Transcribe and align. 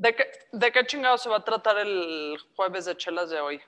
¿De 0.00 0.16
qué, 0.16 0.24
¿De 0.52 0.72
qué 0.72 0.86
chingado 0.86 1.18
se 1.18 1.28
va 1.28 1.36
a 1.36 1.44
tratar 1.44 1.76
el 1.76 2.38
jueves 2.56 2.86
de 2.86 2.96
chelas 2.96 3.28
de 3.28 3.38
hoy? 3.38 3.60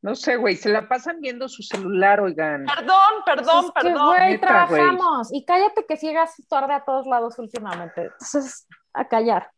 No 0.00 0.14
sé, 0.14 0.36
güey, 0.36 0.54
se 0.54 0.68
la 0.68 0.86
pasan 0.86 1.20
viendo 1.20 1.48
su 1.48 1.64
celular, 1.64 2.20
oigan. 2.20 2.64
Perdón, 2.66 3.22
perdón, 3.26 3.72
Pues 3.72 3.84
perdón. 3.84 4.16
güey, 4.16 4.38
trabajamos. 4.40 5.32
Y 5.32 5.44
cállate 5.44 5.86
que 5.86 5.96
sigas 5.96 6.36
tarde 6.48 6.74
a 6.74 6.84
todos 6.84 7.08
lados 7.08 7.36
últimamente. 7.40 8.02
Entonces, 8.02 8.68
a 8.92 9.08
callar. 9.08 9.50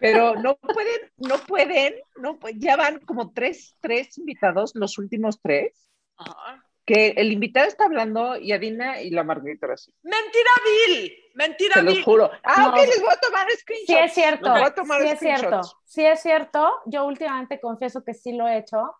Pero 0.00 0.34
no 0.34 0.56
pueden, 0.56 1.10
no 1.16 1.38
pueden, 1.38 1.94
no, 2.16 2.38
ya 2.56 2.76
van 2.76 3.00
como 3.00 3.32
tres, 3.32 3.74
tres 3.80 4.18
invitados, 4.18 4.72
los 4.74 4.98
últimos 4.98 5.40
tres, 5.40 5.88
Ajá. 6.18 6.62
Que 6.92 7.08
el 7.16 7.30
invitado 7.32 7.66
está 7.68 7.84
hablando 7.84 8.36
y 8.36 8.52
Adina 8.52 9.00
y 9.00 9.10
la 9.10 9.22
Margarita 9.22 9.66
ahora 9.66 9.76
sí. 9.76 9.92
Mentira 10.02 10.50
vil, 10.64 11.12
mentira 11.34 11.82
los 11.82 11.94
vil. 11.94 12.04
juro. 12.04 12.30
Ah, 12.42 12.62
No. 12.62 12.68
ok, 12.70 12.76
les 12.86 13.00
voy 13.00 13.10
a 13.12 13.16
tomar 13.16 13.46
screenshots. 13.52 13.86
Sí 13.86 13.96
es 13.96 14.12
cierto, 14.14 14.50
voy 14.50 14.62
a 14.62 14.74
tomar 14.74 15.02
sí 15.02 15.08
es 15.08 15.18
cierto, 15.20 15.60
sí 15.84 16.04
es 16.04 16.20
cierto. 16.20 16.72
Yo 16.86 17.04
últimamente 17.06 17.60
confieso 17.60 18.02
que 18.02 18.14
sí 18.14 18.32
lo 18.32 18.48
he 18.48 18.58
hecho 18.58 18.94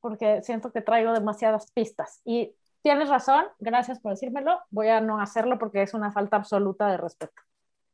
porque 0.00 0.40
siento 0.42 0.72
que 0.72 0.80
traigo 0.80 1.12
demasiadas 1.12 1.70
pistas. 1.72 2.20
Y 2.24 2.54
tienes 2.82 3.08
razón, 3.08 3.44
gracias 3.58 4.00
por 4.00 4.12
decírmelo. 4.12 4.60
Voy 4.70 4.88
a 4.88 5.00
no 5.00 5.20
hacerlo 5.20 5.58
porque 5.58 5.82
es 5.82 5.92
una 5.94 6.12
falta 6.12 6.36
absoluta 6.36 6.90
de 6.90 6.96
respeto. 6.96 7.34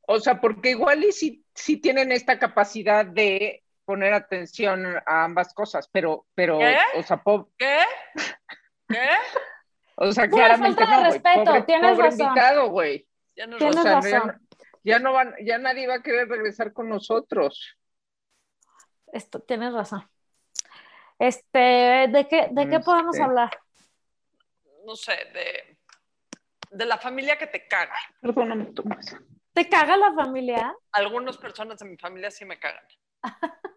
O 0.07 0.21
sea, 0.21 0.41
porque 0.41 0.71
igual 0.71 1.03
y 1.03 1.13
sí, 1.13 1.45
sí 1.55 1.79
tienen 1.79 2.13
esta 2.13 2.39
capacidad 2.39 3.05
de 3.07 3.63
poner 3.87 4.13
atención 4.15 4.85
a 5.07 5.25
ambas 5.25 5.53
cosas, 5.55 5.89
pero, 5.93 6.27
pero, 6.35 6.59
¿Qué? 6.59 6.77
o 6.97 7.03
sea, 7.03 7.23
po- 7.23 7.51
¿Qué? 7.59 7.79
¿Qué? 8.89 9.09
o 9.97 10.13
sea, 10.13 10.29
Pura 10.29 10.45
claramente 10.47 10.85
falta 10.85 10.97
de 10.99 11.03
no, 11.05 11.11
respeto, 11.11 11.45
Pobre, 11.45 11.63
tienes 11.63 11.91
pobre 11.93 12.05
razón. 12.11 12.21
invitado, 12.27 12.69
güey. 12.69 13.07
Ya 13.37 13.47
no 13.47 13.57
O 13.57 13.59
Tienes 13.59 13.83
sea, 13.83 13.95
razón. 13.95 14.11
ya, 14.11 14.25
no- 14.25 14.39
ya 14.85 14.99
no 14.99 15.13
van, 15.13 15.35
ya 15.45 15.59
nadie 15.59 15.87
va 15.87 15.95
a 15.97 16.03
querer 16.03 16.29
regresar 16.29 16.73
con 16.73 16.89
nosotros. 16.89 17.77
Esto, 19.13 19.41
tienes 19.41 19.73
razón. 19.73 20.09
Este, 21.19 21.59
¿de 21.59 22.27
qué, 22.29 22.49
de 22.51 22.69
qué 22.69 22.77
Este. 22.77 22.85
podemos 22.85 23.19
hablar? 23.21 23.51
no 24.85 24.97
sé, 24.97 25.13
de, 25.33 25.79
de 26.71 26.85
la 26.85 26.99
familia 26.99 27.39
que 27.39 27.47
te 27.47 27.67
caga. 27.67 27.97
Perdóname, 28.21 28.67
Tomás. 28.67 29.17
¿Te 29.55 29.67
caga 29.69 29.97
la 29.97 30.13
familia? 30.13 30.75
Algunas 30.93 31.39
personas 31.39 31.79
de 31.79 31.87
mi 31.89 31.97
familia 31.97 32.31
sí 32.31 32.45
me 32.45 32.59
cagan. 32.59 32.85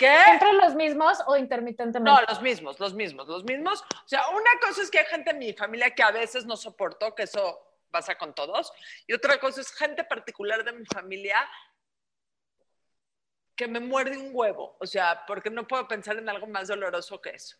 ¿Qué? 0.00 0.14
¿Entre 0.32 0.52
los 0.54 0.74
mismos 0.74 1.18
o 1.26 1.36
intermitentemente? 1.36 2.10
No, 2.10 2.26
los 2.26 2.40
mismos, 2.42 2.80
los 2.80 2.94
mismos, 2.94 3.28
los 3.28 3.44
mismos. 3.44 3.82
O 3.82 4.08
sea, 4.08 4.22
una 4.30 4.50
cosa 4.66 4.80
es 4.82 4.90
que 4.90 4.98
hay 4.98 5.04
gente 5.04 5.30
en 5.30 5.38
mi 5.38 5.52
familia 5.52 5.90
que 5.94 6.02
a 6.02 6.10
veces 6.10 6.46
no 6.46 6.56
soporto, 6.56 7.14
que 7.14 7.24
eso 7.24 7.60
pasa 7.90 8.16
con 8.16 8.34
todos, 8.34 8.72
y 9.06 9.12
otra 9.12 9.38
cosa 9.38 9.60
es 9.60 9.70
gente 9.72 10.02
particular 10.04 10.64
de 10.64 10.72
mi 10.72 10.86
familia 10.86 11.36
que 13.56 13.68
me 13.68 13.80
muerde 13.80 14.16
un 14.16 14.30
huevo, 14.32 14.76
o 14.80 14.86
sea, 14.86 15.24
porque 15.26 15.50
no 15.50 15.66
puedo 15.66 15.86
pensar 15.86 16.16
en 16.16 16.28
algo 16.30 16.46
más 16.46 16.68
doloroso 16.68 17.20
que 17.20 17.30
eso. 17.30 17.58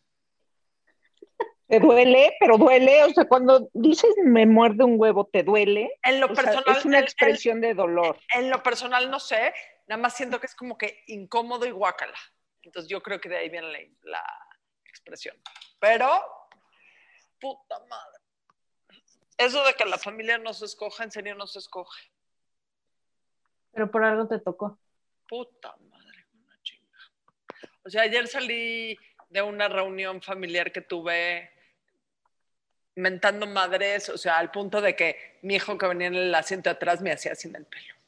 Te 1.69 1.78
duele, 1.78 2.34
pero 2.41 2.56
duele, 2.58 3.04
o 3.04 3.10
sea, 3.10 3.27
cuando 3.27 3.69
dices 3.75 4.10
me 4.25 4.47
muerde 4.47 4.82
un 4.82 4.94
huevo, 4.98 5.28
¿te 5.30 5.42
duele? 5.42 5.92
En 6.02 6.19
lo 6.20 6.27
O 6.27 6.34
sea, 6.34 6.44
personal, 6.44 6.77
es 6.77 6.84
una 6.84 6.98
en- 6.98 7.04
expresión 7.04 7.60
de 7.60 7.75
dolor. 7.75 8.19
en, 8.34 8.44
en 8.44 8.50
lo 8.50 8.62
personal 8.62 9.10
no 9.10 9.20
sé, 9.20 9.52
nada 9.91 10.02
más 10.02 10.16
siento 10.16 10.38
que 10.38 10.46
es 10.46 10.55
como 10.55 10.78
que 10.78 11.02
incómodo 11.08 11.66
y 11.66 11.72
guácala. 11.72 12.16
Entonces 12.62 12.88
yo 12.88 13.02
creo 13.02 13.20
que 13.20 13.28
de 13.28 13.38
ahí 13.38 13.48
viene 13.48 13.72
la, 14.02 14.12
la 14.12 14.48
expresión. 14.84 15.36
Pero, 15.80 16.08
puta 17.41 17.77
madre. 17.88 18.20
Eso 19.36 19.64
de 19.64 19.74
que 19.74 19.84
la 19.86 19.98
familia 19.98 20.38
no 20.38 20.55
se 20.55 20.66
escoja, 20.66 21.02
en 21.02 21.10
serio 21.10 21.34
no 21.34 21.48
se 21.48 21.58
escoge. 21.58 22.08
Pero 23.72 23.91
por 23.91 24.05
algo 24.05 24.28
te 24.28 24.38
tocó. 24.38 24.78
Puta 25.28 25.74
madre, 25.80 26.25
una 26.34 26.62
chinga. 26.62 26.98
O 27.82 27.91
sea, 27.91 28.02
ayer 28.02 28.28
salí 28.28 28.97
de 29.28 29.42
una 29.42 29.66
reunión 29.66 30.22
familiar 30.22 30.70
que 30.70 30.82
tuve 30.82 31.50
mentando 32.94 33.44
madres, 33.48 34.09
o 34.09 34.19
sea, 34.19 34.38
al 34.38 34.53
punto 34.53 34.81
de 34.81 34.94
que 34.94 35.41
mi 35.42 35.56
hijo 35.56 35.76
que 35.76 35.88
venía 35.88 36.06
en 36.06 36.15
el 36.15 36.34
asiento 36.34 36.70
de 36.70 36.76
atrás 36.76 37.00
me 37.00 37.10
hacía 37.10 37.34
sin 37.34 37.56
el 37.56 37.66
pelo. 37.66 38.00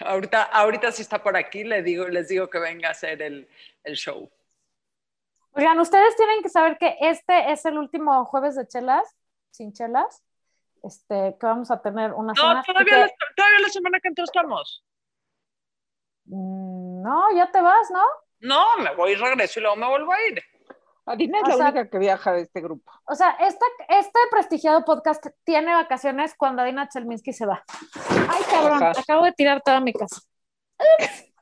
Ahorita, 0.00 0.42
ahorita 0.44 0.92
si 0.92 1.02
está 1.02 1.22
por 1.22 1.36
aquí, 1.36 1.64
le 1.64 1.82
digo, 1.82 2.06
les 2.08 2.28
digo 2.28 2.48
que 2.48 2.58
venga 2.58 2.88
a 2.88 2.92
hacer 2.92 3.22
el, 3.22 3.48
el 3.84 3.94
show. 3.96 4.30
Oigan, 5.52 5.78
ustedes 5.80 6.14
tienen 6.16 6.42
que 6.42 6.48
saber 6.48 6.76
que 6.78 6.96
este 7.00 7.50
es 7.52 7.64
el 7.64 7.78
último 7.78 8.24
jueves 8.26 8.56
de 8.56 8.68
chelas, 8.68 9.16
sin 9.50 9.72
chelas, 9.72 10.22
este, 10.82 11.34
que 11.40 11.46
vamos 11.46 11.70
a 11.70 11.80
tener 11.80 12.12
una 12.12 12.32
No, 12.34 12.40
semana. 12.42 12.62
todavía, 12.62 12.98
la, 12.98 13.10
todavía 13.34 13.60
la 13.60 13.68
semana 13.68 13.98
que 14.00 14.08
entra 14.08 14.24
estamos. 14.24 14.84
Mm, 16.26 17.02
No, 17.02 17.34
ya 17.34 17.50
te 17.50 17.60
vas, 17.60 17.90
¿no? 17.90 18.02
No, 18.40 18.64
me 18.82 18.94
voy 18.94 19.12
y 19.12 19.14
regreso 19.14 19.58
y 19.60 19.62
luego 19.62 19.76
me 19.76 19.88
vuelvo 19.88 20.12
a 20.12 20.22
ir. 20.28 20.42
Adina 21.06 21.38
es 21.38 21.44
O 21.44 21.48
la 21.48 21.54
sea- 21.56 21.64
única 21.66 21.88
que 21.88 21.98
viaja 21.98 22.32
de 22.32 22.42
este 22.42 22.60
grupo. 22.60 22.90
O 23.06 23.14
sea, 23.14 23.30
esta, 23.40 23.64
este 23.88 24.18
prestigiado 24.30 24.84
podcast 24.84 25.24
tiene 25.44 25.72
vacaciones 25.74 26.34
cuando 26.36 26.62
Adina 26.62 26.88
Chelminsky 26.88 27.32
se 27.32 27.46
va. 27.46 27.62
Ay, 28.28 28.42
cabrón, 28.50 28.82
Ajá. 28.82 29.00
acabo 29.00 29.24
de 29.24 29.32
tirar 29.32 29.62
toda 29.62 29.80
mi 29.80 29.92
casa. 29.92 30.20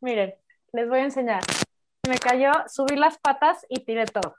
Miren, 0.00 0.34
les 0.72 0.88
voy 0.88 1.00
a 1.00 1.04
enseñar. 1.04 1.42
Me 2.08 2.18
cayó, 2.18 2.52
subí 2.68 2.96
las 2.96 3.18
patas 3.18 3.66
y 3.68 3.84
tiré 3.84 4.06
todo. 4.06 4.34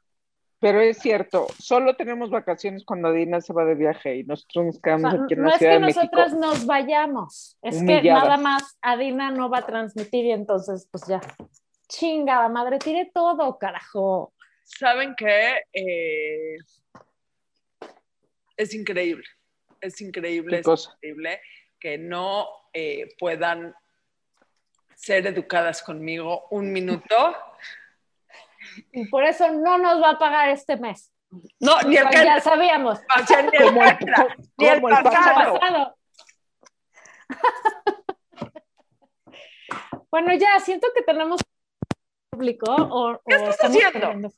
Pero 0.60 0.80
es 0.80 1.00
cierto, 1.00 1.48
solo 1.58 1.96
tenemos 1.96 2.30
vacaciones 2.30 2.84
cuando 2.86 3.08
Adina 3.08 3.42
se 3.42 3.52
va 3.52 3.66
de 3.66 3.74
viaje 3.76 4.18
y 4.18 4.24
nosotros 4.24 4.66
nos 4.66 4.78
O 4.78 4.82
quedamos 4.82 5.12
sea, 5.12 5.24
aquí 5.24 5.34
en 5.34 5.42
no 5.42 5.48
la 5.48 5.54
es 5.54 5.58
Ciudad 5.60 5.72
que 5.74 5.80
de 5.80 5.86
México. 5.86 6.02
nosotras 6.04 6.34
nos 6.34 6.66
vayamos, 6.68 7.58
es 7.64 7.84
que 7.84 8.02
nada 8.04 8.38
más 8.38 8.78
Adina 8.82 9.32
no 9.32 9.50
va 9.50 9.60
a 9.60 9.66
transmitir 9.66 10.26
y 10.26 10.32
entonces, 10.32 10.88
pues 10.92 11.06
ya. 11.08 11.20
Chingada 11.92 12.48
madre, 12.48 12.80
tiré 12.80 13.12
todo, 13.14 13.58
carajo. 13.58 14.34
¿Saben 14.64 15.14
qué? 15.18 15.62
Eh, 15.74 16.56
es 18.56 18.74
increíble. 18.74 19.26
Es 19.82 20.00
increíble, 20.00 20.52
¿Qué 20.52 20.60
es 20.62 20.66
cosa? 20.66 20.92
increíble 20.96 21.42
que 21.78 21.98
no 21.98 22.48
eh, 22.72 23.10
puedan 23.20 23.76
ser 24.96 25.28
educadas 25.28 25.84
conmigo 25.84 26.48
un 26.52 26.72
minuto. 26.72 27.16
Y 28.94 29.08
por 29.10 29.24
eso 29.26 29.52
no 29.52 29.80
nos 29.80 30.02
va 30.04 30.12
a 30.12 30.20
pagar 30.20 30.50
este 30.50 30.78
mes. 30.78 31.12
No, 31.60 31.82
ni 31.82 31.98
el 31.98 32.08
que 32.10 32.24
ya 32.24 32.40
sabíamos. 32.40 33.00
ni 33.00 33.58
el 33.58 33.64
Como 33.64 33.82
que 33.82 34.06
el, 34.06 34.48
ni 34.58 34.68
el 34.68 34.82
como 34.82 34.96
pasado. 35.04 35.60
Pasado. 35.60 35.98
bueno, 40.12 40.34
ya, 40.36 40.60
siento 40.60 40.88
que 40.94 41.02
tenemos 41.02 41.42
público. 42.32 42.66
O, 42.72 43.20
¿Qué 43.26 43.36
o 43.36 43.38
estás 43.38 43.58
haciendo? 43.70 44.30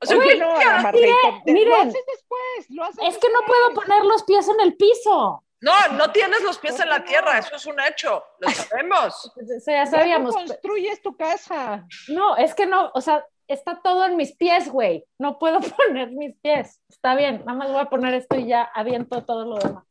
O 0.00 0.06
sea, 0.06 0.16
güey, 0.16 0.38
no, 0.38 0.60
ya. 0.60 0.92
De- 0.92 1.52
miren. 1.52 1.68
lo 1.70 1.76
haces 1.76 2.04
después, 2.06 2.66
lo 2.70 2.84
haces 2.84 2.98
Es 3.08 3.18
que 3.18 3.28
no 3.32 3.40
puedo 3.46 3.74
poner 3.74 4.04
los 4.04 4.22
pies 4.22 4.48
en 4.48 4.60
el 4.60 4.76
piso. 4.76 5.44
no, 5.60 5.72
no 5.94 6.12
tienes 6.12 6.40
los 6.42 6.58
pies 6.58 6.78
en 6.78 6.88
la 6.88 7.02
tierra, 7.04 7.38
eso 7.38 7.56
es 7.56 7.66
un 7.66 7.80
hecho, 7.80 8.22
lo 8.38 8.48
sabemos. 8.50 9.32
O 9.36 9.60
sea, 9.60 9.84
ya 9.84 9.90
¿Cómo 9.90 9.96
sabíamos. 9.98 10.34
construyes 10.36 11.02
tu 11.02 11.16
casa? 11.16 11.84
No, 12.08 12.36
es 12.36 12.54
que 12.54 12.66
no, 12.66 12.92
o 12.94 13.00
sea, 13.00 13.26
está 13.48 13.80
todo 13.82 14.04
en 14.04 14.16
mis 14.16 14.36
pies, 14.36 14.70
güey. 14.70 15.04
No 15.18 15.38
puedo 15.40 15.58
poner 15.76 16.12
mis 16.12 16.36
pies. 16.36 16.80
Está 16.88 17.16
bien, 17.16 17.38
nada 17.44 17.58
más 17.58 17.72
voy 17.72 17.80
a 17.80 17.86
poner 17.90 18.14
esto 18.14 18.36
y 18.36 18.46
ya 18.46 18.62
aviento 18.62 19.24
todo 19.24 19.44
lo 19.46 19.56
demás. 19.56 19.84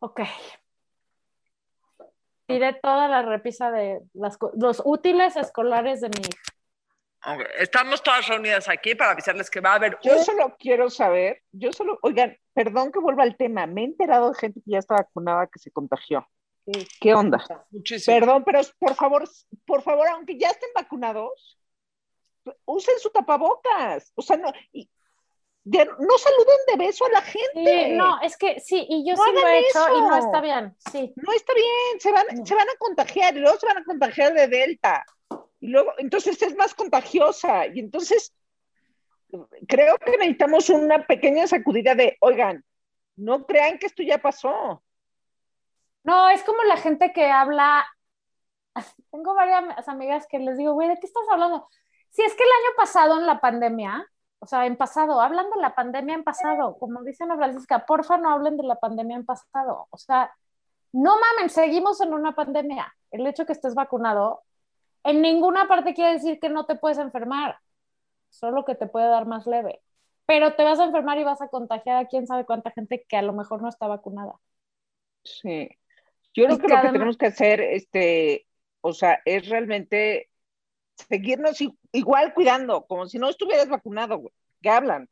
Ok. 0.00 0.20
Tiré 2.50 2.74
toda 2.74 3.08
la 3.08 3.22
repisa 3.22 3.70
de 3.70 4.00
las, 4.14 4.38
los 4.54 4.82
útiles 4.84 5.36
escolares 5.36 6.00
de 6.00 6.08
mi 6.08 6.20
hija. 6.20 6.42
Ok, 7.34 7.46
Estamos 7.58 8.02
todas 8.02 8.26
reunidas 8.28 8.68
aquí 8.68 8.94
para 8.94 9.10
avisarles 9.12 9.50
que 9.50 9.60
va 9.60 9.72
a 9.72 9.74
haber 9.74 9.98
Yo 10.02 10.18
solo 10.22 10.56
quiero 10.58 10.88
saber, 10.88 11.42
yo 11.52 11.72
solo, 11.72 11.98
oigan, 12.02 12.36
perdón 12.54 12.92
que 12.92 12.98
vuelva 12.98 13.24
al 13.24 13.36
tema, 13.36 13.66
me 13.66 13.82
he 13.82 13.84
enterado 13.84 14.30
de 14.30 14.38
gente 14.38 14.60
que 14.64 14.70
ya 14.70 14.78
está 14.78 14.94
vacunada 14.94 15.46
que 15.46 15.58
se 15.58 15.70
contagió. 15.70 16.26
¿Qué 17.00 17.14
onda? 17.14 17.44
muchísimo. 17.70 18.16
Perdón, 18.16 18.44
pero 18.44 18.60
por 18.78 18.94
favor, 18.94 19.28
por 19.66 19.82
favor, 19.82 20.08
aunque 20.08 20.38
ya 20.38 20.48
estén 20.48 20.70
vacunados, 20.74 21.58
usen 22.64 22.98
su 22.98 23.10
tapabocas. 23.10 24.12
O 24.14 24.22
sea, 24.22 24.36
no, 24.36 24.52
y- 24.72 24.88
no 25.64 26.18
saluden 26.18 26.58
de 26.68 26.76
beso 26.86 27.04
a 27.04 27.10
la 27.10 27.20
gente. 27.22 27.84
Sí, 27.86 27.92
no, 27.92 28.20
es 28.22 28.36
que 28.36 28.60
sí, 28.60 28.86
y 28.88 29.06
yo 29.08 29.14
No 29.14 29.24
sí 29.24 29.32
lo 29.32 29.46
he 29.48 29.58
hecho 29.60 29.96
y 29.96 30.00
no 30.00 30.16
eso. 30.16 30.26
está 30.26 30.40
bien. 30.40 30.76
Sí. 30.90 31.12
No 31.16 31.32
está 31.32 31.52
bien, 31.54 32.00
se 32.00 32.12
van, 32.12 32.46
se 32.46 32.54
van 32.54 32.68
a 32.68 32.76
contagiar 32.78 33.36
y 33.36 33.40
luego 33.40 33.58
se 33.58 33.66
van 33.66 33.78
a 33.78 33.84
contagiar 33.84 34.32
de 34.32 34.48
Delta. 34.48 35.04
Y 35.60 35.68
luego, 35.68 35.92
entonces 35.98 36.40
es 36.42 36.56
más 36.56 36.74
contagiosa. 36.74 37.66
Y 37.66 37.80
entonces, 37.80 38.34
creo 39.68 39.98
que 39.98 40.12
necesitamos 40.12 40.70
una 40.70 41.06
pequeña 41.06 41.46
sacudida 41.46 41.94
de, 41.94 42.16
oigan, 42.20 42.64
no 43.16 43.44
crean 43.46 43.78
que 43.78 43.86
esto 43.86 44.02
ya 44.02 44.18
pasó. 44.18 44.82
No, 46.02 46.30
es 46.30 46.42
como 46.42 46.62
la 46.64 46.78
gente 46.78 47.12
que 47.12 47.26
habla. 47.26 47.86
Tengo 49.10 49.34
varias 49.34 49.86
amigas 49.88 50.26
que 50.26 50.38
les 50.38 50.56
digo, 50.56 50.72
güey, 50.72 50.88
¿de 50.88 50.98
qué 50.98 51.06
estás 51.06 51.24
hablando? 51.30 51.68
Si 52.08 52.22
es 52.22 52.34
que 52.34 52.42
el 52.42 52.48
año 52.48 52.76
pasado 52.76 53.18
en 53.20 53.26
la 53.26 53.40
pandemia, 53.40 54.06
O 54.40 54.46
sea, 54.46 54.66
en 54.66 54.76
pasado, 54.76 55.20
hablan 55.20 55.50
de 55.50 55.60
la 55.60 55.74
pandemia 55.74 56.14
en 56.14 56.24
pasado. 56.24 56.78
Como 56.78 57.02
dice 57.02 57.24
Ana 57.24 57.36
Francisca, 57.36 57.84
porfa 57.86 58.16
no 58.16 58.30
hablen 58.30 58.56
de 58.56 58.64
la 58.64 58.76
pandemia 58.76 59.16
en 59.16 59.26
pasado. 59.26 59.86
O 59.90 59.96
sea, 59.98 60.32
no 60.92 61.16
mamen, 61.20 61.50
seguimos 61.50 62.00
en 62.00 62.14
una 62.14 62.34
pandemia. 62.34 62.94
El 63.10 63.26
hecho 63.26 63.46
que 63.46 63.52
estés 63.52 63.74
vacunado 63.74 64.42
en 65.04 65.22
ninguna 65.22 65.68
parte 65.68 65.94
quiere 65.94 66.14
decir 66.14 66.38
que 66.40 66.48
no 66.48 66.66
te 66.66 66.76
puedes 66.76 66.98
enfermar, 66.98 67.58
solo 68.28 68.64
que 68.64 68.74
te 68.74 68.86
puede 68.86 69.08
dar 69.08 69.26
más 69.26 69.46
leve. 69.46 69.82
Pero 70.26 70.54
te 70.54 70.64
vas 70.64 70.78
a 70.78 70.84
enfermar 70.84 71.18
y 71.18 71.24
vas 71.24 71.40
a 71.40 71.48
contagiar 71.48 71.96
a 71.96 72.06
quién 72.06 72.26
sabe 72.26 72.44
cuánta 72.44 72.70
gente 72.70 73.04
que 73.08 73.16
a 73.16 73.22
lo 73.22 73.32
mejor 73.32 73.62
no 73.62 73.68
está 73.68 73.86
vacunada. 73.88 74.34
Sí. 75.24 75.68
Yo 76.32 76.46
creo 76.46 76.58
que, 76.58 76.68
lo 76.68 76.80
que 76.80 76.88
tenemos 76.88 77.16
que 77.16 77.26
hacer, 77.26 77.60
este, 77.60 78.46
o 78.80 78.92
sea, 78.92 79.20
es 79.24 79.48
realmente 79.48 80.30
seguirnos 80.94 81.60
igual 81.92 82.34
cuidando, 82.34 82.86
como 82.86 83.06
si 83.06 83.18
no 83.18 83.28
estuvieras 83.28 83.68
vacunado, 83.68 84.18
güey. 84.18 84.32
¿Qué 84.62 84.70
hablan? 84.70 85.08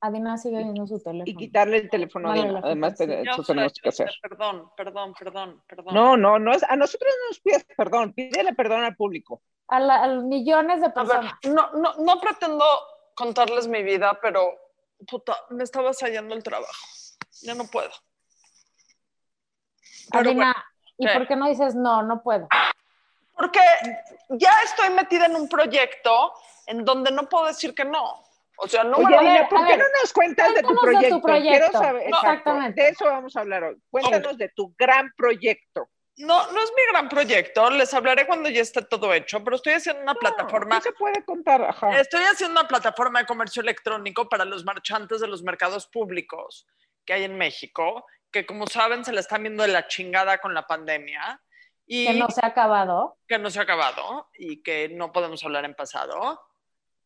Adina 0.00 0.36
sigue 0.36 0.58
viendo 0.58 0.86
su 0.86 1.02
teléfono. 1.02 1.24
Y 1.26 1.34
quitarle 1.34 1.78
el 1.78 1.88
teléfono 1.88 2.28
a 2.28 2.32
Adina. 2.34 2.60
Además, 2.62 3.00
eso 3.00 3.42
tenemos 3.42 3.72
que 3.72 3.88
hacer. 3.88 4.10
Perdón, 4.20 4.70
perdón, 4.76 5.14
perdón, 5.18 5.62
perdón. 5.66 5.94
No, 5.94 6.16
no, 6.16 6.38
no 6.38 6.52
es, 6.52 6.62
a 6.64 6.76
nosotros 6.76 7.10
no 7.22 7.28
nos 7.28 7.40
pides 7.40 7.66
perdón, 7.76 8.12
pídele 8.12 8.52
perdón 8.52 8.84
al 8.84 8.96
público. 8.96 9.40
A, 9.68 9.80
los 10.08 10.24
millones 10.24 10.82
de 10.82 10.90
personas. 10.90 11.32
no, 11.44 11.72
no, 11.72 11.94
no 11.96 12.20
pretendo 12.20 12.64
contarles 13.14 13.66
mi 13.66 13.82
vida, 13.82 14.18
pero 14.20 14.52
puta, 15.08 15.36
me 15.50 15.64
estaba 15.64 15.94
saliendo 15.94 16.34
el 16.34 16.42
trabajo. 16.42 16.86
Ya 17.40 17.54
no 17.54 17.64
puedo. 17.64 17.90
Adina, 20.12 20.54
¿y 20.98 21.08
por 21.08 21.26
qué 21.26 21.36
no 21.36 21.48
dices 21.48 21.74
no, 21.74 22.02
no 22.02 22.22
puedo? 22.22 22.46
Porque 23.44 23.60
ya 24.30 24.50
estoy 24.64 24.88
metida 24.88 25.26
en 25.26 25.36
un 25.36 25.50
proyecto 25.50 26.32
en 26.66 26.82
donde 26.82 27.10
no 27.10 27.28
puedo 27.28 27.46
decir 27.46 27.74
que 27.74 27.84
no. 27.84 28.24
O 28.56 28.66
sea, 28.66 28.84
no 28.84 28.96
Oye, 28.96 29.46
¿por 29.50 29.66
qué 29.66 29.76
no 29.76 29.84
nos 30.00 30.12
cuentas 30.14 30.54
de 30.54 30.62
tu 30.62 30.74
proyecto? 30.74 31.20
Quiero 31.20 31.70
saber, 31.70 32.04
exactamente. 32.06 32.82
De 32.82 32.88
eso 32.88 33.04
vamos 33.04 33.36
a 33.36 33.40
hablar 33.40 33.64
hoy. 33.64 33.76
Cuéntanos 33.90 34.38
de 34.38 34.48
tu 34.48 34.74
gran 34.78 35.12
proyecto. 35.14 35.90
No, 36.16 36.50
no 36.52 36.62
es 36.62 36.72
mi 36.74 36.82
gran 36.90 37.10
proyecto, 37.10 37.68
les 37.70 37.92
hablaré 37.92 38.26
cuando 38.26 38.48
ya 38.48 38.62
esté 38.62 38.80
todo 38.82 39.12
hecho, 39.12 39.44
pero 39.44 39.56
estoy 39.56 39.74
haciendo 39.74 40.00
una 40.00 40.14
plataforma. 40.14 40.80
se 40.80 40.92
puede 40.92 41.22
contar, 41.24 41.60
ajá. 41.64 41.98
Estoy 41.98 42.22
haciendo 42.22 42.60
una 42.60 42.68
plataforma 42.68 43.18
de 43.18 43.26
comercio 43.26 43.60
electrónico 43.60 44.26
para 44.26 44.46
los 44.46 44.64
marchantes 44.64 45.20
de 45.20 45.26
los 45.26 45.42
mercados 45.42 45.86
públicos 45.88 46.66
que 47.04 47.12
hay 47.12 47.24
en 47.24 47.36
México, 47.36 48.06
que 48.30 48.46
como 48.46 48.66
saben 48.68 49.04
se 49.04 49.12
la 49.12 49.20
están 49.20 49.42
viendo 49.42 49.64
de 49.64 49.70
la 49.70 49.86
chingada 49.86 50.38
con 50.38 50.54
la 50.54 50.66
pandemia. 50.66 51.42
Y 51.86 52.06
que 52.06 52.14
no 52.14 52.28
se 52.28 52.40
ha 52.42 52.48
acabado. 52.48 53.18
Que 53.26 53.38
no 53.38 53.50
se 53.50 53.58
ha 53.58 53.62
acabado 53.62 54.28
y 54.38 54.62
que 54.62 54.88
no 54.88 55.12
podemos 55.12 55.44
hablar 55.44 55.64
en 55.64 55.74
pasado. 55.74 56.40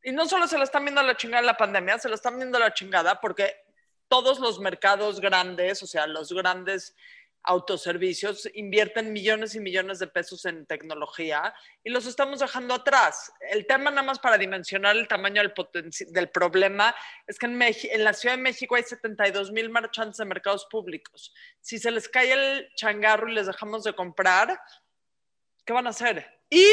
Y 0.03 0.13
no 0.13 0.27
solo 0.27 0.47
se 0.47 0.59
la 0.59 0.65
están 0.65 0.85
viendo 0.85 1.03
la 1.03 1.17
chingada 1.17 1.43
la 1.43 1.57
pandemia, 1.57 1.99
se 1.99 2.09
la 2.09 2.15
están 2.15 2.37
viendo 2.37 2.59
la 2.59 2.73
chingada 2.73 3.21
porque 3.21 3.57
todos 4.07 4.39
los 4.39 4.59
mercados 4.59 5.21
grandes, 5.21 5.83
o 5.83 5.87
sea, 5.87 6.07
los 6.07 6.33
grandes 6.33 6.97
autoservicios 7.43 8.49
invierten 8.55 9.13
millones 9.13 9.55
y 9.55 9.61
millones 9.61 9.99
de 9.99 10.07
pesos 10.07 10.45
en 10.45 10.67
tecnología 10.67 11.55
y 11.83 11.91
los 11.91 12.07
estamos 12.07 12.41
dejando 12.41 12.75
atrás. 12.75 13.33
El 13.51 13.67
tema 13.67 13.91
nada 13.91 14.03
más 14.03 14.19
para 14.19 14.39
dimensionar 14.39 14.97
el 14.97 15.09
tamaño 15.09 15.43
del, 15.43 16.31
problema 16.31 16.95
es 17.27 17.39
que 17.39 17.47
en, 17.47 17.61
en, 17.63 18.05
la 18.05 18.13
Ciudad 18.13 18.37
de 18.37 18.43
México 18.43 18.75
hay 18.75 18.83
72 18.83 19.53
mil 19.53 19.71
marchantes 19.71 20.19
de 20.19 20.25
mercados 20.25 20.67
públicos. 20.71 21.33
Si 21.61 21.79
se 21.79 21.91
les 21.91 22.09
cae 22.09 22.33
el 22.33 22.69
changarro 22.75 23.29
y 23.29 23.35
les 23.35 23.47
dejamos 23.47 23.85
de 23.85 23.95
comprar, 23.95 24.61
¿qué 25.65 25.73
van 25.73 25.87
a 25.87 25.91
hacer? 25.91 26.43
Y 26.51 26.67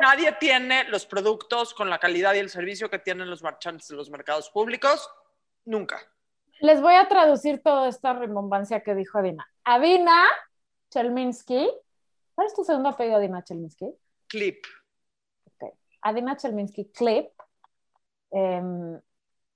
nadie 0.00 0.32
tiene 0.32 0.84
los 0.84 1.06
productos 1.06 1.74
con 1.74 1.88
la 1.88 1.98
calidad 1.98 2.34
y 2.34 2.38
el 2.38 2.50
servicio 2.50 2.90
que 2.90 2.98
tienen 2.98 3.30
los 3.30 3.42
marchantes 3.42 3.88
de 3.88 3.96
los 3.96 4.10
mercados 4.10 4.50
públicos, 4.50 5.08
nunca. 5.64 6.00
Les 6.62 6.80
voy 6.80 6.94
a 6.94 7.08
traducir 7.08 7.60
toda 7.60 7.88
esta 7.88 8.12
rimbombancia 8.12 8.84
que 8.84 8.94
dijo 8.94 9.18
Adina. 9.18 9.44
Adina 9.64 10.22
Chelminsky, 10.90 11.68
¿cuál 12.36 12.46
es 12.46 12.54
tu 12.54 12.62
segundo 12.62 12.90
apellido, 12.90 13.16
Adina 13.16 13.42
Chelminsky? 13.42 13.92
Clip. 14.28 14.64
Okay. 15.56 15.70
Adina 16.02 16.36
Chelminsky 16.36 16.92
Clip 16.92 17.30
em, 18.30 19.00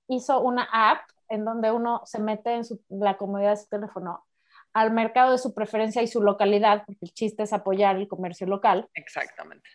hizo 0.09 0.41
una 0.41 0.67
app 0.69 1.09
en 1.29 1.45
donde 1.45 1.71
uno 1.71 2.01
se 2.03 2.19
mete 2.19 2.55
en 2.55 2.63
la 2.89 3.15
comodidad 3.15 3.51
de 3.51 3.57
su 3.57 3.69
teléfono 3.69 4.25
al 4.73 4.91
mercado 4.91 5.31
de 5.31 5.37
su 5.37 5.53
preferencia 5.53 6.01
y 6.01 6.07
su 6.07 6.21
localidad, 6.21 6.83
porque 6.85 7.05
el 7.05 7.13
chiste 7.13 7.43
es 7.43 7.53
apoyar 7.53 7.95
el 7.95 8.09
comercio 8.09 8.47
local. 8.47 8.89
Exactamente. 8.93 9.69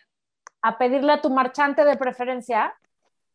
A 0.61 0.77
pedirle 0.77 1.13
a 1.13 1.21
tu 1.21 1.31
marchante 1.31 1.83
de 1.83 1.97
preferencia 1.97 2.75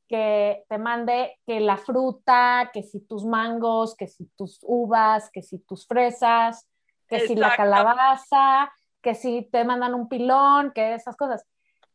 que 0.09 0.65
te 0.69 0.79
mande 0.79 1.39
que 1.47 1.61
la 1.61 1.77
fruta, 1.77 2.71
que 2.73 2.83
si 2.83 3.01
tus 3.01 3.25
mangos, 3.25 3.95
que 3.95 4.09
si 4.09 4.27
tus 4.37 4.59
uvas, 4.63 5.31
que 5.31 5.43
si 5.43 5.59
tus 5.59 5.87
fresas, 5.87 6.67
que 7.07 7.21
si 7.21 7.35
la 7.35 7.55
calabaza, 7.57 8.73
que 9.03 9.15
si 9.15 9.49
te 9.53 9.65
mandan 9.65 9.95
un 9.95 10.09
pilón, 10.09 10.73
que 10.73 10.95
esas 10.95 11.17
cosas. 11.17 11.45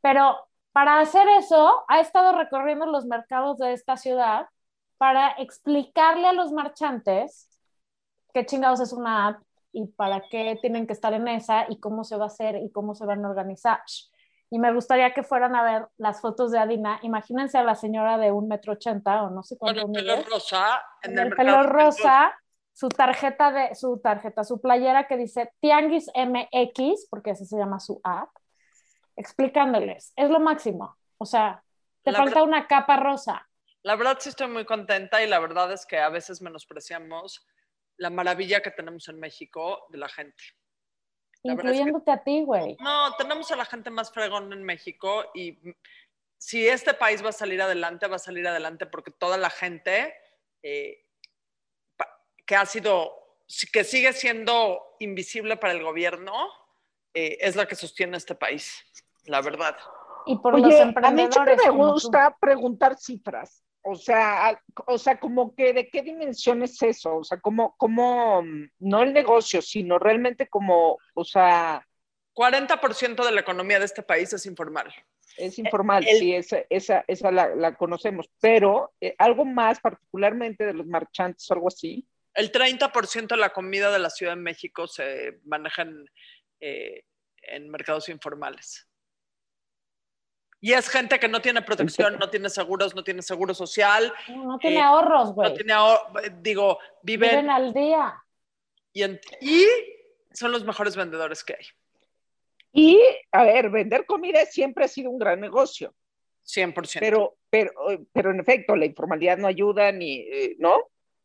Pero 0.02 0.38
para 0.72 1.00
hacer 1.00 1.28
eso, 1.40 1.84
ha 1.88 2.00
estado 2.00 2.38
recorriendo 2.38 2.86
los 2.86 3.06
mercados 3.06 3.58
de 3.58 3.74
esta 3.74 3.98
ciudad 3.98 4.48
para 4.98 5.32
explicarle 5.32 6.28
a 6.28 6.34
los 6.34 6.52
marchantes 6.52 7.50
qué 8.34 8.46
chingados 8.46 8.80
es 8.80 8.94
una 8.94 9.28
app 9.28 9.44
y 9.72 9.88
para 9.88 10.22
qué 10.30 10.58
tienen 10.62 10.88
que 10.88 10.94
estar 10.94 11.14
en 11.14 11.28
esa 11.28 11.66
y 11.70 11.80
cómo 11.80 12.04
se 12.04 12.16
va 12.16 12.26
a 12.26 12.28
hacer 12.28 12.58
y 12.58 12.72
cómo 12.72 12.96
se 12.96 13.06
van 13.06 13.26
a 13.26 13.30
organizar 13.30 13.82
y 14.50 14.60
me 14.60 14.74
gustaría 14.74 15.14
que 15.14 15.24
fueran 15.24 15.56
a 15.56 15.64
ver 15.64 15.88
las 15.98 16.22
fotos 16.22 16.52
de 16.52 16.60
Adina. 16.60 17.00
Imagínense 17.02 17.58
a 17.58 17.64
la 17.64 17.76
señora 17.76 18.18
de 18.18 18.32
un 18.32 18.48
metro 18.48 18.74
ochenta 18.74 19.24
o 19.24 19.30
no 19.30 19.44
sé 19.44 19.58
cuánto. 19.58 19.82
Con 19.82 19.96
el 19.96 20.06
pelo 20.06 20.24
rosa. 20.24 20.82
En 21.02 21.18
el, 21.18 21.36
pelo 21.36 21.64
rosa, 21.64 22.34
su 22.74 22.90
tarjeta 22.90 23.52
de, 23.52 23.76
su 23.76 24.00
tarjeta, 24.00 24.44
su 24.44 24.62
playera 24.62 25.08
que 25.08 25.18
dice 25.18 25.52
Tianguis 25.60 26.12
MX, 26.16 27.08
porque 27.10 27.32
así 27.32 27.46
se 27.46 27.58
llama 27.58 27.80
su 27.80 28.00
app, 28.04 28.30
explicándoles. 29.16 30.14
Es 30.16 30.30
lo 30.30 30.40
máximo. 30.40 30.98
O 31.18 31.26
sea, 31.26 31.64
te 32.04 32.12
falta 32.12 32.44
una 32.44 32.68
capa 32.68 32.98
rosa. 32.98 33.48
La 33.82 33.96
verdad 33.96 34.18
sí 34.20 34.30
estoy 34.30 34.48
muy 34.48 34.66
contenta 34.66 35.24
y 35.24 35.28
la 35.28 35.40
verdad 35.40 35.72
es 35.72 35.86
que 35.86 36.00
a 36.00 36.10
veces 36.10 36.42
menospreciamos 36.42 37.46
la 37.98 38.10
maravilla 38.10 38.62
que 38.62 38.72
tenemos 38.72 39.08
en 39.10 39.20
México 39.20 39.86
de 39.90 39.98
la 39.98 40.10
gente. 40.10 40.44
Incluyéndote 41.44 42.12
a 42.12 42.24
ti, 42.24 42.44
güey. 42.44 42.78
No, 42.80 43.14
tenemos 43.18 43.52
a 43.52 43.56
la 43.56 43.66
gente 43.66 43.90
más 43.90 44.12
fregón 44.12 44.54
en 44.54 44.64
México 44.64 45.26
y 45.34 45.60
si 46.38 46.68
este 46.68 46.94
país 46.94 47.24
va 47.24 47.30
a 47.30 47.34
salir 47.34 47.62
adelante, 47.62 48.08
va 48.08 48.16
a 48.16 48.20
salir 48.20 48.48
adelante 48.48 48.86
porque 48.86 49.12
toda 49.12 49.38
la 49.38 49.50
gente 49.50 50.14
eh, 50.62 51.06
que 52.46 52.56
ha 52.56 52.66
sido, 52.66 53.12
que 53.72 53.84
sigue 53.84 54.14
siendo 54.14 54.82
invisible 55.00 55.58
para 55.58 55.74
el 55.74 55.84
gobierno, 55.84 56.34
eh, 57.14 57.38
es 57.42 57.56
la 57.56 57.66
que 57.66 57.76
sostiene 57.76 58.18
este 58.18 58.36
país, 58.36 58.84
la 59.26 59.42
verdad. 59.42 59.78
Y 60.26 60.38
por 60.38 60.60
los 60.60 60.74
emprendedores. 60.74 61.60
A 61.68 61.72
mí 61.72 61.78
me 61.78 61.92
gusta 61.92 62.36
preguntar 62.40 62.98
cifras. 62.98 63.63
O 63.84 63.96
sea, 63.96 64.62
o 64.88 64.98
sea, 64.98 65.20
como 65.20 65.54
que 65.56 65.74
de 65.74 65.90
qué 65.90 66.02
dimensión 66.02 66.64
es 66.64 66.82
eso, 66.82 67.18
o 67.18 67.24
sea, 67.24 67.40
como, 67.40 67.76
como, 67.78 68.42
mm, 68.42 68.70
no 68.80 69.04
el 69.04 69.14
negocio, 69.14 69.62
sino 69.62 70.00
realmente 70.00 70.48
como, 70.48 70.98
o 71.14 71.26
sea... 71.26 71.86
40% 72.34 73.24
de 73.24 73.32
la 73.32 73.42
economía 73.42 73.78
de 73.78 73.86
este 73.86 74.02
país 74.02 74.34
es 74.34 74.46
informal. 74.46 74.92
Es 75.38 75.60
informal, 75.60 76.04
sí, 76.04 76.34
esa, 76.34 76.60
esa, 76.70 77.04
esa 77.08 77.32
la, 77.32 77.76
conocemos, 77.76 78.30
pero 78.40 78.94
eh, 79.02 79.16
algo 79.18 79.46
más 79.46 79.80
particularmente 79.80 80.66
de 80.66 80.74
los 80.74 80.88
marchantes 80.88 81.50
o 81.50 81.54
algo 81.54 81.68
así. 81.68 82.08
El 82.34 82.52
30% 82.52 83.28
de 83.28 83.38
la 83.38 83.50
comida 83.50 83.92
de 83.92 84.00
la 84.00 84.10
Ciudad 84.10 84.34
de 84.34 84.42
México 84.42 84.88
se 84.88 85.40
maneja 85.44 85.84
en, 85.84 86.06
eh, 86.60 87.04
en 87.44 87.70
mercados 87.70 88.10
informales. 88.10 88.88
Y 90.64 90.72
es 90.72 90.88
gente 90.88 91.20
que 91.20 91.28
no 91.28 91.42
tiene 91.42 91.62
protección, 91.62 92.18
no 92.18 92.30
tiene 92.30 92.50
seguros, 92.50 92.96
no 92.96 93.04
tiene 93.04 93.22
seguro 93.22 93.54
social. 93.54 94.14
No, 94.30 94.58
tiene 94.58 94.80
ahorros, 94.82 95.34
güey. 95.34 95.50
No 95.50 95.56
tiene 95.56 95.74
ahorros, 95.74 96.24
digo, 96.42 96.80
viven, 97.02 97.32
viven 97.32 97.50
al 97.50 97.74
día. 97.74 98.24
Y, 98.94 99.04
y 99.42 99.66
son 100.32 100.54
los 100.54 100.64
mejores 100.64 100.96
vendedores 100.96 101.44
que 101.44 101.56
hay. 101.56 101.66
Y, 102.72 102.98
a 103.34 103.44
ver, 103.44 103.72
vender 103.72 104.06
comida 104.06 104.46
siempre 104.46 104.86
ha 104.86 104.88
sido 104.88 105.12
un 105.12 105.20
gran 105.20 105.42
negocio. 105.42 105.94
100%. 106.46 106.98
Pero, 107.02 107.36
pero, 107.50 107.74
pero 108.14 108.32
en 108.32 108.40
efecto, 108.40 108.78
la 108.78 108.86
informalidad 108.86 109.38
no 109.38 109.48
ayuda 109.48 109.92
ni, 109.92 110.20
eh, 110.20 110.56
¿no? 110.60 110.78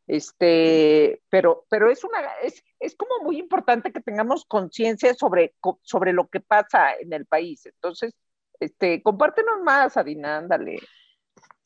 Este, 0.05 1.21
pero, 1.29 1.65
pero 1.69 1.89
es 1.89 2.03
una, 2.03 2.19
es, 2.43 2.61
es 2.77 2.93
como 2.93 3.23
muy 3.23 3.37
importante 3.37 3.93
que 3.93 4.01
tengamos 4.01 4.43
conciencia 4.43 5.13
sobre, 5.13 5.55
sobre 5.83 6.11
lo 6.11 6.27
que 6.27 6.41
pasa 6.41 6.93
en 6.99 7.13
el 7.13 7.25
país. 7.25 7.65
Entonces, 7.67 8.13
este, 8.59 9.01
compártenos 9.01 9.61
más, 9.63 9.97
Adina, 9.97 10.37
ándale. 10.37 10.79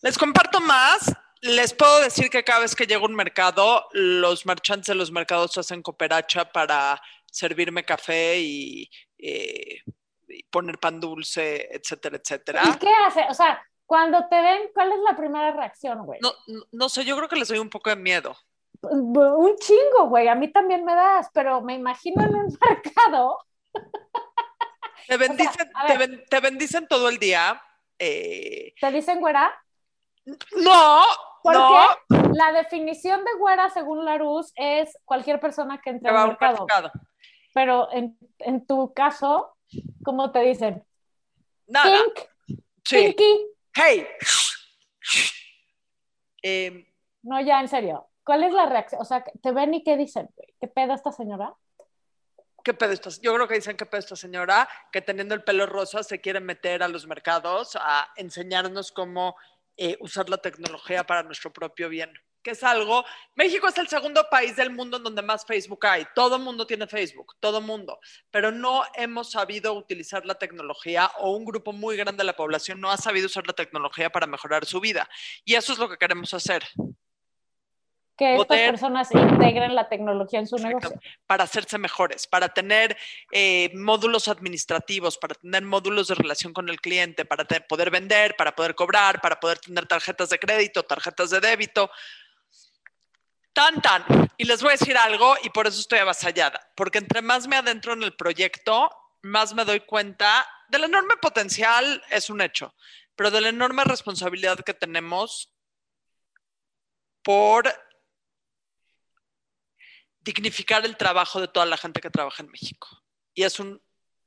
Les 0.01 0.17
comparto 0.17 0.59
más. 0.59 1.13
Les 1.41 1.73
puedo 1.73 1.99
decir 1.99 2.29
que 2.29 2.43
cada 2.43 2.61
vez 2.61 2.75
que 2.75 2.85
llego 2.85 3.05
a 3.05 3.09
un 3.09 3.15
mercado, 3.15 3.85
los 3.91 4.45
marchantes 4.45 4.87
de 4.87 4.95
los 4.95 5.11
mercados 5.11 5.57
hacen 5.57 5.81
cooperacha 5.81 6.49
para 6.51 7.01
servirme 7.25 7.83
café 7.83 8.39
y, 8.39 8.89
eh, 9.17 9.81
poner 10.49 10.79
pan 10.79 10.99
dulce, 10.99 11.67
etcétera, 11.71 12.17
etcétera. 12.17 12.61
¿Y 12.65 12.79
qué 12.79 12.89
hace? 13.05 13.25
O 13.29 13.33
sea, 13.33 13.61
Cuando 13.85 14.25
te 14.29 14.41
ven, 14.41 14.69
¿cuál 14.73 14.93
es 14.93 14.99
la 15.07 15.15
primera 15.15 15.51
reacción, 15.51 16.05
güey? 16.05 16.19
No, 16.21 16.31
no, 16.47 16.63
no 16.71 16.89
sé, 16.89 17.03
yo 17.03 17.17
creo 17.17 17.27
que 17.27 17.35
les 17.35 17.49
doy 17.49 17.59
un 17.59 17.69
poco 17.69 17.89
de 17.89 17.97
miedo. 17.97 18.35
Un 18.81 19.55
chingo, 19.57 20.07
güey. 20.07 20.27
A 20.29 20.35
mí 20.35 20.51
también 20.51 20.85
me 20.85 20.95
das, 20.95 21.29
pero 21.33 21.61
me 21.61 21.75
imagino 21.75 22.23
en 22.23 22.35
un 22.35 22.57
mercado. 22.69 23.37
Te 25.07 25.17
bendicen, 25.17 25.71
te, 25.87 25.97
ben, 25.97 26.23
te 26.29 26.39
bendicen 26.39 26.87
todo 26.87 27.09
el 27.09 27.17
día. 27.19 27.61
Eh, 27.99 28.73
¿Te 28.79 28.91
dicen 28.91 29.19
güera? 29.19 29.51
no, 30.25 31.01
Porque 31.43 31.57
no. 31.59 32.33
la 32.33 32.51
definición 32.53 33.23
de 33.25 33.33
güera, 33.37 33.69
según 33.69 34.05
Larus, 34.05 34.51
es 34.55 34.97
cualquier 35.05 35.39
persona 35.39 35.81
que 35.81 35.89
entre 35.91 36.11
va 36.11 36.21
a 36.21 36.23
un 36.23 36.29
mercado. 36.29 36.59
mercado. 36.65 36.91
Pero 37.53 37.91
en, 37.91 38.17
en 38.39 38.65
tu 38.65 38.93
caso, 38.93 39.57
¿cómo 40.03 40.31
te 40.31 40.39
dicen? 40.39 40.83
Nada. 41.67 41.97
Pink, 42.03 42.59
Sí. 42.85 42.97
pinky. 43.15 43.45
Hey. 43.75 44.07
Eh, 46.41 46.85
No, 47.21 47.39
ya, 47.41 47.61
en 47.61 47.67
serio. 47.67 48.07
¿Cuál 48.25 48.43
es 48.43 48.53
la 48.53 48.65
reacción? 48.65 49.01
O 49.01 49.05
sea, 49.05 49.23
¿te 49.23 49.51
ven 49.51 49.73
y 49.73 49.83
qué 49.83 49.97
dicen? 49.97 50.29
¿Qué 50.59 50.67
pedo 50.67 50.93
esta 50.93 51.11
señora? 51.11 51.53
¿Qué 52.63 52.73
pedo 52.73 52.93
esta? 52.93 53.09
Yo 53.21 53.33
creo 53.33 53.45
que 53.45 53.55
dicen 53.55 53.75
qué 53.75 53.85
pedo 53.85 53.99
esta 53.99 54.15
señora 54.15 54.69
que 54.89 55.01
teniendo 55.01 55.35
el 55.35 55.43
pelo 55.43 55.65
rosa 55.65 56.01
se 56.01 56.21
quiere 56.21 56.39
meter 56.39 56.81
a 56.81 56.87
los 56.87 57.05
mercados 57.05 57.75
a 57.75 58.09
enseñarnos 58.15 58.93
cómo 58.93 59.35
eh, 59.75 59.97
usar 59.99 60.29
la 60.29 60.37
tecnología 60.37 61.03
para 61.03 61.23
nuestro 61.23 61.51
propio 61.51 61.89
bien. 61.89 62.13
Que 62.41 62.51
es 62.51 62.63
algo. 62.63 63.03
México 63.35 63.67
es 63.67 63.77
el 63.77 63.89
segundo 63.89 64.27
país 64.29 64.55
del 64.55 64.69
mundo 64.69 64.95
en 64.95 65.03
donde 65.03 65.21
más 65.21 65.45
Facebook 65.45 65.85
hay. 65.85 66.05
Todo 66.15 66.39
mundo 66.39 66.65
tiene 66.65 66.87
Facebook, 66.87 67.35
todo 67.41 67.59
mundo. 67.59 67.99
Pero 68.31 68.49
no 68.51 68.83
hemos 68.95 69.31
sabido 69.31 69.73
utilizar 69.73 70.25
la 70.25 70.35
tecnología 70.35 71.11
o 71.19 71.31
un 71.35 71.43
grupo 71.43 71.73
muy 71.73 71.97
grande 71.97 72.21
de 72.21 72.25
la 72.25 72.35
población 72.35 72.79
no 72.79 72.91
ha 72.91 72.97
sabido 72.97 73.25
usar 73.25 73.45
la 73.45 73.53
tecnología 73.53 74.09
para 74.09 74.27
mejorar 74.27 74.65
su 74.65 74.79
vida. 74.79 75.09
Y 75.43 75.55
eso 75.55 75.73
es 75.73 75.79
lo 75.79 75.89
que 75.89 75.97
queremos 75.97 76.33
hacer. 76.33 76.63
Que 78.15 78.35
estas 78.35 78.59
personas 78.59 79.09
integren 79.11 79.73
la 79.73 79.89
tecnología 79.89 80.39
en 80.39 80.45
su 80.47 80.57
negocio. 80.57 80.99
para 81.25 81.45
hacerse 81.45 81.79
mejores, 81.79 82.27
para 82.27 82.49
tener 82.49 82.95
eh, 83.31 83.71
módulos 83.73 84.27
administrativos, 84.27 85.17
para 85.17 85.33
tener 85.33 85.63
módulos 85.63 86.09
de 86.09 86.15
relación 86.15 86.53
con 86.53 86.69
el 86.69 86.79
cliente, 86.79 87.25
para 87.25 87.43
te- 87.45 87.61
poder 87.61 87.89
vender, 87.89 88.35
para 88.35 88.55
poder 88.55 88.75
cobrar, 88.75 89.19
para 89.19 89.39
poder 89.39 89.57
tener 89.57 89.87
tarjetas 89.87 90.29
de 90.29 90.37
crédito, 90.37 90.83
tarjetas 90.83 91.31
de 91.31 91.39
débito. 91.39 91.89
Tan, 93.51 93.81
tan. 93.81 94.03
Y 94.37 94.45
les 94.45 94.61
voy 94.61 94.69
a 94.69 94.77
decir 94.77 94.97
algo 94.97 95.35
y 95.43 95.49
por 95.49 95.65
eso 95.67 95.79
estoy 95.79 95.99
avasallada, 95.99 96.71
porque 96.75 96.99
entre 96.99 97.21
más 97.21 97.47
me 97.47 97.55
adentro 97.55 97.93
en 97.93 98.03
el 98.03 98.15
proyecto, 98.15 98.89
más 99.23 99.53
me 99.53 99.65
doy 99.65 99.79
cuenta 99.79 100.47
del 100.69 100.83
enorme 100.83 101.15
potencial, 101.21 102.03
es 102.09 102.29
un 102.29 102.41
hecho, 102.41 102.75
pero 103.15 103.31
de 103.31 103.41
la 103.41 103.49
enorme 103.49 103.83
responsabilidad 103.83 104.59
que 104.59 104.73
tenemos 104.73 105.51
por 107.23 107.73
dignificar 110.23 110.85
el 110.85 110.97
trabajo 110.97 111.41
de 111.41 111.47
toda 111.47 111.65
la 111.65 111.77
gente 111.77 112.01
que 112.01 112.09
trabaja 112.09 112.43
en 112.43 112.51
México. 112.51 112.87
Y 113.33 113.43
es 113.43 113.59
un 113.59 113.81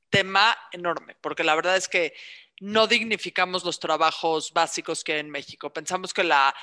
tema 0.09 0.57
enorme, 0.71 1.15
porque 1.21 1.43
la 1.43 1.55
verdad 1.55 1.75
es 1.75 1.87
que 1.87 2.13
no 2.59 2.87
dignificamos 2.87 3.63
los 3.63 3.79
trabajos 3.79 4.51
básicos 4.53 5.03
que 5.03 5.13
hay 5.13 5.19
en 5.19 5.29
México. 5.29 5.71
Pensamos 5.71 6.13
que 6.13 6.23
la, 6.23 6.55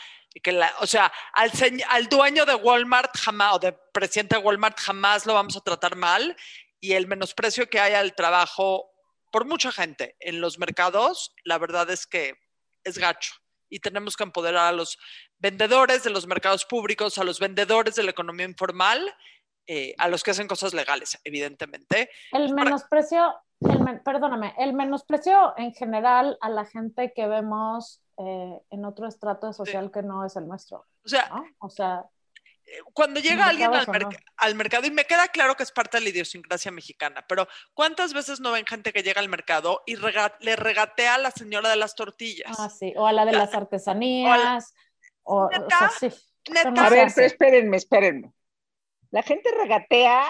que 0.43 0.53
la 0.53 0.73
o 0.81 0.87
sea, 0.87 1.13
al, 1.33 2.09
dueño 2.09 2.45
de 2.47 2.55
Walmart 2.55 3.17
jamás, 3.17 3.55
o 3.55 3.59
de 3.59 3.73
presidente 3.73 4.37
de 4.37 4.43
Walmart 4.43 4.79
jamás 4.81 5.27
lo 5.27 5.35
vamos 5.35 5.57
a 5.57 5.61
tratar 5.61 5.97
mal, 5.97 6.37
y 6.81 6.93
el 6.93 7.07
menosprecio 7.07 7.69
que 7.69 7.81
hay 7.81 7.95
al 7.95 8.15
trabajo 8.15 8.91
por 9.31 9.47
mucha 9.47 9.73
gente 9.73 10.17
en 10.21 10.41
los 10.41 10.59
mercados, 10.59 11.35
la 11.45 11.59
verdad 11.59 11.91
es 11.91 12.07
que 12.07 12.35
es 12.85 12.99
gacho. 12.99 13.35
Y 13.75 13.81
tenemos 13.81 14.17
que 14.17 14.23
empoderar 14.23 14.67
a 14.69 14.73
los 14.73 14.99
vendedores 15.41 16.05
de 16.05 16.11
los 16.11 16.29
mercados 16.29 16.65
públicos, 16.65 17.19
a 17.19 17.25
los 17.25 17.41
vendedores 17.41 17.97
de 17.97 18.05
la 18.05 18.13
economía 18.13 18.47
informal, 18.47 19.01
eh, 19.67 19.95
a 19.99 20.07
los 20.09 20.23
que 20.23 20.31
hacen 20.31 20.47
cosas 20.47 20.75
legales, 20.75 21.19
evidentemente. 21.25 22.09
El 22.31 22.55
menosprecio, 22.55 23.35
el 23.61 23.81
men- 23.81 24.01
perdóname, 24.05 24.55
el 24.59 24.75
menosprecio 24.75 25.55
en 25.57 25.73
general 25.75 26.39
a 26.41 26.51
la 26.51 26.65
gente 26.67 27.13
que 27.17 27.27
vemos 27.27 28.01
eh, 28.19 28.61
en 28.71 28.85
otro 28.85 29.09
estrato 29.09 29.53
social 29.53 29.91
que 29.91 30.03
no 30.03 30.25
es 30.25 30.37
el 30.37 30.47
nuestro, 30.47 30.85
O 31.05 31.09
sea, 31.09 31.29
¿no? 31.31 31.45
O 31.59 31.69
sea, 31.69 32.05
cuando 32.93 33.21
llega 33.21 33.47
alguien 33.47 33.73
al, 33.75 33.89
o 33.89 33.93
merc- 33.93 34.23
al 34.37 34.55
mercado, 34.55 34.87
y 34.87 34.91
me 34.91 35.05
queda 35.05 35.29
claro 35.29 35.55
que 35.55 35.63
es 35.63 35.71
parte 35.73 35.99
de 35.99 36.05
la 36.05 36.09
idiosincrasia 36.11 36.71
mexicana, 36.71 37.25
pero 37.29 37.47
¿cuántas 37.75 38.15
veces 38.15 38.41
no 38.41 38.53
ven 38.53 38.67
gente 38.67 38.93
que 38.93 39.03
llega 39.03 39.21
al 39.21 39.29
mercado 39.29 39.83
y 39.87 39.97
rega- 39.97 40.37
le 40.41 40.57
regatea 40.57 41.15
a 41.15 41.19
la 41.19 41.31
señora 41.31 41.69
de 41.71 41.77
las 41.77 41.95
tortillas? 41.95 42.57
ah, 42.59 42.69
sí, 42.71 42.93
o 42.97 43.07
a 43.07 43.13
la 43.13 43.25
de 43.25 43.33
La- 43.33 43.39
las 43.39 43.55
artesanías, 43.55 44.75
o, 45.23 45.45
o 45.47 45.51
sea, 45.51 45.59
¿Neta? 45.61 45.93
sí. 46.01 46.09
Neta. 46.51 46.71
no 46.71 46.83
A 46.83 46.91
ver, 46.91 47.09
pero 47.15 47.27
espérenme, 47.27 47.77
espérenme. 47.77 48.33
La 49.11 49.23
gente 49.23 49.51
regatea 49.53 50.25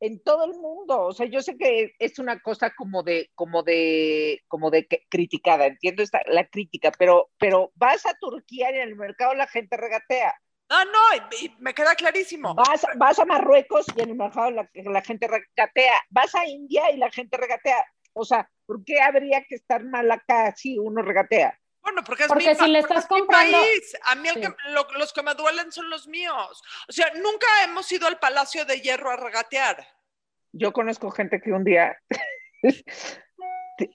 en 0.00 0.22
todo 0.22 0.44
el 0.44 0.54
mundo. 0.54 1.02
O 1.02 1.12
sea, 1.12 1.26
yo 1.26 1.40
sé 1.42 1.56
que 1.56 1.94
es 1.98 2.18
una 2.18 2.40
cosa 2.40 2.74
como 2.74 3.02
de, 3.02 3.30
como 3.34 3.62
de, 3.62 4.42
como 4.48 4.70
de 4.70 4.86
criticada, 5.08 5.66
entiendo 5.66 6.02
esta, 6.02 6.20
la 6.26 6.46
crítica, 6.48 6.90
pero, 6.98 7.30
pero 7.38 7.70
vas 7.76 8.04
a 8.06 8.14
Turquía 8.18 8.70
y 8.72 8.76
en 8.76 8.88
el 8.88 8.96
mercado 8.96 9.34
la 9.34 9.46
gente 9.46 9.76
regatea. 9.76 10.34
No, 10.74 10.84
no, 10.86 11.26
y, 11.40 11.44
y 11.46 11.56
me 11.60 11.72
queda 11.74 11.94
clarísimo. 11.94 12.54
Vas, 12.54 12.84
vas 12.96 13.18
a 13.18 13.24
Marruecos 13.24 13.86
y 13.96 14.00
en 14.02 14.10
el 14.10 14.16
mercado 14.16 14.50
la, 14.50 14.68
la 14.74 15.02
gente 15.02 15.28
regatea. 15.28 15.94
Vas 16.10 16.34
a 16.34 16.44
India 16.46 16.90
y 16.90 16.96
la 16.96 17.10
gente 17.10 17.36
regatea. 17.36 17.84
O 18.12 18.24
sea, 18.24 18.48
¿por 18.66 18.84
qué 18.84 19.00
habría 19.00 19.44
que 19.44 19.54
estar 19.54 19.84
mal 19.84 20.10
acá 20.10 20.52
si 20.56 20.78
uno 20.78 21.02
regatea? 21.02 21.58
Bueno, 21.82 22.02
porque 22.04 22.22
es 22.24 22.28
Porque 22.28 22.48
mi, 22.48 22.54
si 22.54 22.66
le 22.68 22.80
porque 22.80 22.94
estás 22.94 23.04
es 23.04 23.10
mi 23.10 23.18
comprando- 23.20 23.58
país. 23.58 23.96
A 24.04 24.14
mí 24.14 24.28
el 24.28 24.34
Sí. 24.34 24.40
que- 24.40 24.70
lo- 24.70 24.88
los 24.98 25.12
que 25.12 25.22
me 25.22 25.34
duelen 25.34 25.70
son 25.70 25.90
los 25.90 26.08
míos. 26.08 26.62
O 26.88 26.92
sea, 26.92 27.12
nunca 27.22 27.46
hemos 27.64 27.90
ido 27.92 28.06
al 28.08 28.18
Palacio 28.18 28.64
de 28.64 28.80
Hierro 28.80 29.10
a 29.10 29.16
regatear. 29.16 29.86
Yo 30.52 30.72
conozco 30.72 31.10
gente 31.10 31.40
que 31.40 31.52
un 31.52 31.62
día 31.64 31.96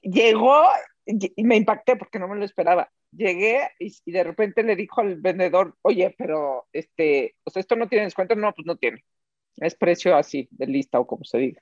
llegó 0.04 0.70
y 1.06 1.44
me 1.44 1.56
impacté 1.56 1.96
porque 1.96 2.20
no 2.20 2.28
me 2.28 2.36
lo 2.38 2.46
esperaba. 2.46 2.92
Llegué 3.12 3.72
y, 3.80 3.94
y 4.06 4.12
de 4.12 4.24
repente 4.24 4.64
le 4.64 4.76
dijo 4.76 5.02
al 5.02 5.16
vendedor, 5.16 5.76
oye, 5.82 6.16
pero 6.18 6.68
este, 6.74 7.36
o 7.44 7.50
sea, 7.50 7.60
esto 7.60 7.76
no 7.76 7.88
tiene 7.88 8.06
descuento, 8.06 8.36
no, 8.36 8.54
pues 8.54 8.66
no 8.66 8.78
tiene. 8.78 9.04
Es 9.58 9.76
precio 9.76 10.16
así, 10.16 10.48
de 10.52 10.68
lista 10.68 11.00
o 11.00 11.08
como 11.08 11.24
se 11.24 11.38
diga. 11.38 11.62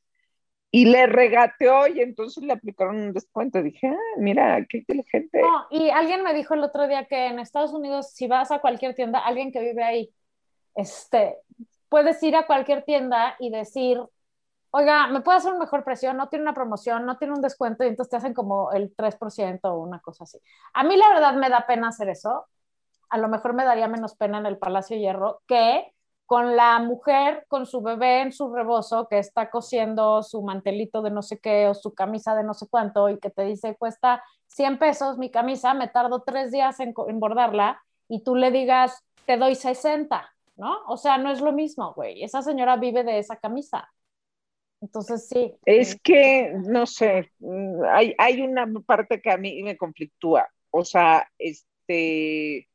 Y 0.70 0.86
le 0.86 1.08
regateó 1.08 1.88
y 1.88 2.01
entonces 2.01 2.44
le 2.44 2.54
aplicaron 2.54 2.98
un 2.98 3.13
descuento. 3.13 3.63
Dije, 3.63 3.88
ah, 3.88 4.18
mira, 4.18 4.66
qué 4.70 4.80
inteligente. 4.80 5.42
No, 5.42 5.66
y 5.72 5.89
alguien 5.89 6.24
me 6.24 6.34
dijo 6.34 6.54
el 6.54 6.63
otro 6.63 6.88
día 6.88 7.06
que 7.06 7.27
en 7.27 7.39
Estados 7.39 7.74
Unidos, 7.74 8.12
si 8.13 8.27
vas 8.27 8.51
a 8.51 8.60
cualquier 8.60 8.94
tienda, 8.94 9.20
alguien 9.20 9.51
que 9.51 9.62
vive 9.62 9.84
ahí, 9.84 10.13
este, 10.75 11.38
puedes 11.89 12.22
ir 12.22 12.36
a 12.36 12.46
cualquier 12.46 12.84
tienda 12.84 13.36
y 13.39 13.50
decir, 13.50 14.00
oiga, 14.78 15.08
¿me 15.08 15.22
puede 15.22 15.40
hacer 15.40 15.54
un 15.54 15.60
mejor 15.60 15.84
precio? 15.84 16.14
No 16.14 16.30
tiene 16.30 16.44
una 16.44 16.54
promoción, 16.54 17.06
no 17.06 17.18
tiene 17.18 17.34
un 17.34 17.42
descuento, 17.42 17.84
y 17.84 17.88
entonces 17.88 18.12
te 18.12 18.18
hacen 18.18 18.34
como 18.34 18.72
el 18.72 18.96
3% 18.96 19.74
o 19.74 19.80
una 19.80 20.00
cosa 20.00 20.24
así. 20.26 20.40
A 20.74 20.84
mí 20.84 20.96
la 20.96 21.10
verdad 21.10 21.34
me 21.34 21.50
da 21.50 21.66
pena 21.66 21.88
hacer 21.90 22.10
eso. 22.10 22.46
A 23.10 23.18
lo 23.18 23.28
mejor 23.28 23.54
me 23.54 23.66
daría 23.66 23.88
menos 23.88 24.16
pena 24.16 24.38
en 24.38 24.46
el 24.46 24.58
Palacio 24.58 24.98
Hierro 24.98 25.42
que 25.48 25.94
con 26.28 26.56
la 26.56 26.78
mujer 26.80 27.46
con 27.48 27.66
su 27.66 27.82
bebé 27.82 28.22
en 28.22 28.34
su 28.34 28.54
rebozo 28.54 29.08
que 29.08 29.18
está 29.18 29.50
cosiendo 29.50 30.22
su 30.24 30.42
mantelito 30.44 31.02
de 31.02 31.10
no 31.10 31.22
sé 31.22 31.40
qué 31.40 31.70
o 31.70 31.74
su 31.74 31.94
camisa 31.94 32.36
de 32.36 32.44
no 32.44 32.54
sé 32.54 32.68
cuánto 32.70 33.10
y 33.10 33.18
que 33.18 33.30
te 33.30 33.44
dice 33.44 33.78
cuesta 33.78 34.22
100 34.48 34.78
pesos 34.78 35.18
mi 35.18 35.32
camisa, 35.32 35.74
me 35.74 35.88
tardo 35.88 36.24
tres 36.24 36.52
días 36.52 36.82
en, 36.82 36.94
en 37.08 37.20
bordarla 37.22 37.82
y 38.10 38.24
tú 38.24 38.36
le 38.36 38.52
digas 38.52 39.06
te 39.26 39.38
doy 39.38 39.56
60, 39.56 40.34
¿no? 40.56 40.80
O 40.88 40.98
sea, 40.98 41.18
no 41.18 41.30
es 41.30 41.42
lo 41.42 41.52
mismo, 41.52 41.94
güey. 41.94 42.24
Esa 42.24 42.42
señora 42.42 42.78
vive 42.78 43.04
de 43.04 43.20
esa 43.20 43.36
camisa. 43.36 43.90
Entonces, 44.82 45.28
sí. 45.28 45.56
Es 45.66 46.00
que, 46.02 46.54
no 46.54 46.86
sé, 46.86 47.32
mm, 47.40 47.84
hay, 47.90 48.16
hay 48.18 48.42
una 48.42 48.68
parte 48.86 49.22
que 49.22 49.32
a 49.32 49.38
mí 49.38 49.62
me 49.64 49.78
conflictúa. 49.78 50.48
O 50.72 50.86
sea, 50.86 51.28
este, 51.38 52.68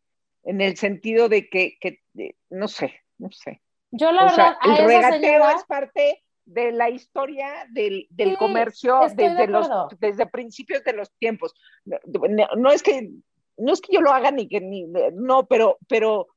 en 0.44 0.60
el 0.60 0.76
sentido 0.76 1.28
de 1.28 1.48
que, 1.48 1.76
que 1.80 2.00
de- 2.12 2.36
no 2.50 2.68
sé, 2.68 2.92
no 3.18 3.30
sé. 3.30 3.62
Yo 3.92 4.10
la 4.10 4.22
o 4.22 4.24
verdad, 4.26 4.34
sea, 4.34 4.58
el 4.64 4.86
regateo 4.86 5.20
señora, 5.20 5.52
es 5.52 5.64
parte 5.64 6.22
de 6.44 6.72
la 6.72 6.90
historia 6.90 7.66
del, 7.70 8.06
del 8.10 8.30
Sí, 8.30 8.36
comercio 8.36 8.98
de 9.14 9.28
desde, 9.28 9.46
los, 9.46 9.68
desde 10.00 10.26
principios 10.26 10.82
de 10.82 10.92
los 10.94 11.12
tiempos. 11.18 11.54
No, 11.84 11.98
no- 12.28 12.48
no 12.56 12.72
es 12.72 12.82
que 12.82 13.10
no 13.58 13.72
es 13.72 13.80
que 13.80 13.92
yo 13.94 14.00
lo 14.00 14.10
haga 14.10 14.30
ni 14.30 14.48
que 14.48 14.60
ni 14.60 14.86
no, 15.12 15.46
pero 15.46 15.78
pero 15.86 16.28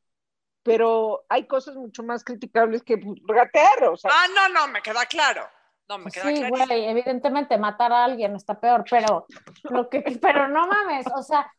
pero 0.65 1.23
hay 1.29 1.45
cosas 1.45 1.75
mucho 1.75 2.01
más 2.01 2.23
criticables 2.23 2.81
que 2.81 2.97
pues, 2.97 3.19
regatear, 3.27 3.83
o 3.85 3.95
sea, 3.95 4.09
Ah, 4.11 4.25
no, 4.35 4.49
no, 4.51 4.67
me 4.67 4.81
queda 4.81 5.05
claro. 5.05 5.43
No, 5.87 5.99
me 5.99 6.09
queda 6.09 6.25
sí, 6.25 6.33
clarísimo. 6.33 6.65
güey, 6.65 6.85
evidentemente 6.85 7.55
matar 7.59 7.93
a 7.93 8.03
alguien 8.03 8.35
está 8.35 8.59
peor, 8.59 8.83
pero 8.89 9.27
lo 9.69 9.87
que, 9.89 10.01
pero 10.21 10.47
no 10.47 10.65
mames, 10.67 11.05
o 11.15 11.21
sea, 11.21 11.51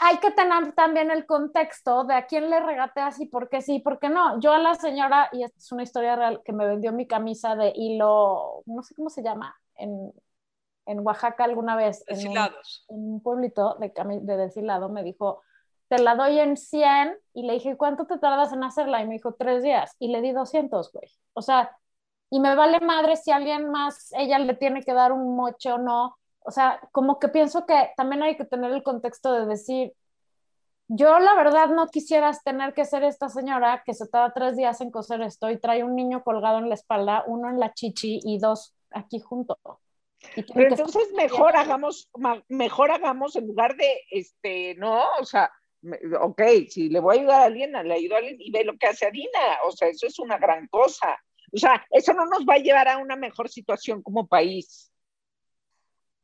hay 0.00 0.18
que 0.18 0.32
tener 0.32 0.72
también 0.72 1.12
el 1.12 1.24
contexto 1.24 2.02
de 2.02 2.14
a 2.14 2.26
quién 2.26 2.50
le 2.50 2.58
regateas 2.60 3.20
y 3.20 3.26
por 3.26 3.48
qué 3.48 3.62
sí 3.62 3.76
y 3.76 3.80
por 3.80 4.00
qué 4.00 4.08
no. 4.08 4.40
Yo 4.40 4.52
a 4.52 4.58
la 4.58 4.74
señora, 4.74 5.28
y 5.32 5.44
esta 5.44 5.58
es 5.58 5.70
una 5.70 5.84
historia 5.84 6.16
real, 6.16 6.42
que 6.44 6.52
me 6.52 6.66
vendió 6.66 6.92
mi 6.92 7.06
camisa 7.06 7.54
de 7.54 7.72
hilo, 7.76 8.62
no 8.66 8.82
sé 8.82 8.94
cómo 8.96 9.08
se 9.08 9.22
llama, 9.22 9.56
en 9.76 10.12
en 10.88 11.00
Oaxaca 11.04 11.44
alguna 11.44 11.74
vez, 11.76 12.04
en 12.06 12.16
un, 12.16 12.22
Deshilados. 12.22 12.84
en 12.88 13.12
un 13.14 13.20
pueblito 13.22 13.76
de, 13.80 13.92
de 14.22 14.36
deshilado, 14.36 14.88
me 14.88 15.02
dijo, 15.02 15.42
te 15.88 15.98
la 15.98 16.14
doy 16.14 16.38
en 16.38 16.56
100 16.56 17.16
y 17.34 17.42
le 17.42 17.54
dije, 17.54 17.76
¿cuánto 17.76 18.06
te 18.06 18.18
tardas 18.18 18.52
en 18.52 18.64
hacerla? 18.64 19.02
Y 19.02 19.06
me 19.06 19.14
dijo, 19.14 19.34
tres 19.34 19.62
días. 19.62 19.94
Y 19.98 20.08
le 20.08 20.20
di 20.20 20.32
200, 20.32 20.92
güey. 20.92 21.08
O 21.34 21.42
sea, 21.42 21.76
y 22.30 22.40
me 22.40 22.54
vale 22.54 22.80
madre 22.80 23.16
si 23.16 23.30
alguien 23.30 23.70
más, 23.70 24.12
ella 24.12 24.38
le 24.38 24.54
tiene 24.54 24.82
que 24.82 24.92
dar 24.92 25.12
un 25.12 25.36
moche 25.36 25.72
o 25.72 25.78
no. 25.78 26.16
O 26.40 26.50
sea, 26.50 26.80
como 26.92 27.18
que 27.18 27.28
pienso 27.28 27.66
que 27.66 27.90
también 27.96 28.22
hay 28.22 28.36
que 28.36 28.44
tener 28.44 28.72
el 28.72 28.82
contexto 28.82 29.32
de 29.32 29.46
decir, 29.46 29.92
yo 30.88 31.18
la 31.18 31.34
verdad 31.34 31.68
no 31.68 31.88
quisieras 31.88 32.42
tener 32.44 32.72
que 32.72 32.84
ser 32.84 33.02
esta 33.02 33.28
señora 33.28 33.82
que 33.84 33.94
se 33.94 34.06
tarda 34.06 34.32
tres 34.32 34.56
días 34.56 34.80
en 34.80 34.90
coser 34.90 35.20
esto 35.22 35.50
y 35.50 35.58
trae 35.58 35.82
un 35.82 35.96
niño 35.96 36.22
colgado 36.22 36.58
en 36.58 36.68
la 36.68 36.74
espalda, 36.74 37.24
uno 37.26 37.48
en 37.48 37.58
la 37.58 37.74
chichi 37.74 38.20
y 38.22 38.38
dos 38.38 38.74
aquí 38.90 39.18
junto. 39.18 39.58
Pero 40.54 40.70
entonces 40.70 41.12
mejor 41.14 41.56
hagamos, 41.56 42.08
mejor 42.48 42.90
hagamos 42.90 43.36
en 43.36 43.46
lugar 43.46 43.76
de, 43.76 44.00
este, 44.10 44.74
no, 44.76 45.02
o 45.20 45.24
sea, 45.24 45.50
ok, 46.20 46.42
si 46.68 46.88
le 46.88 47.00
voy 47.00 47.16
a 47.16 47.20
ayudar 47.20 47.40
a 47.40 47.44
alguien, 47.44 47.72
le 47.72 47.94
ayudo 47.94 48.14
a 48.14 48.18
alguien 48.18 48.36
y 48.38 48.50
ve 48.50 48.64
lo 48.64 48.76
que 48.76 48.86
hace 48.86 49.06
Adina, 49.06 49.40
o 49.64 49.72
sea, 49.72 49.88
eso 49.88 50.06
es 50.06 50.18
una 50.18 50.38
gran 50.38 50.66
cosa. 50.68 51.18
O 51.54 51.58
sea, 51.58 51.84
eso 51.90 52.12
no 52.12 52.26
nos 52.26 52.40
va 52.40 52.54
a 52.54 52.58
llevar 52.58 52.88
a 52.88 52.98
una 52.98 53.16
mejor 53.16 53.48
situación 53.48 54.02
como 54.02 54.26
país. 54.26 54.90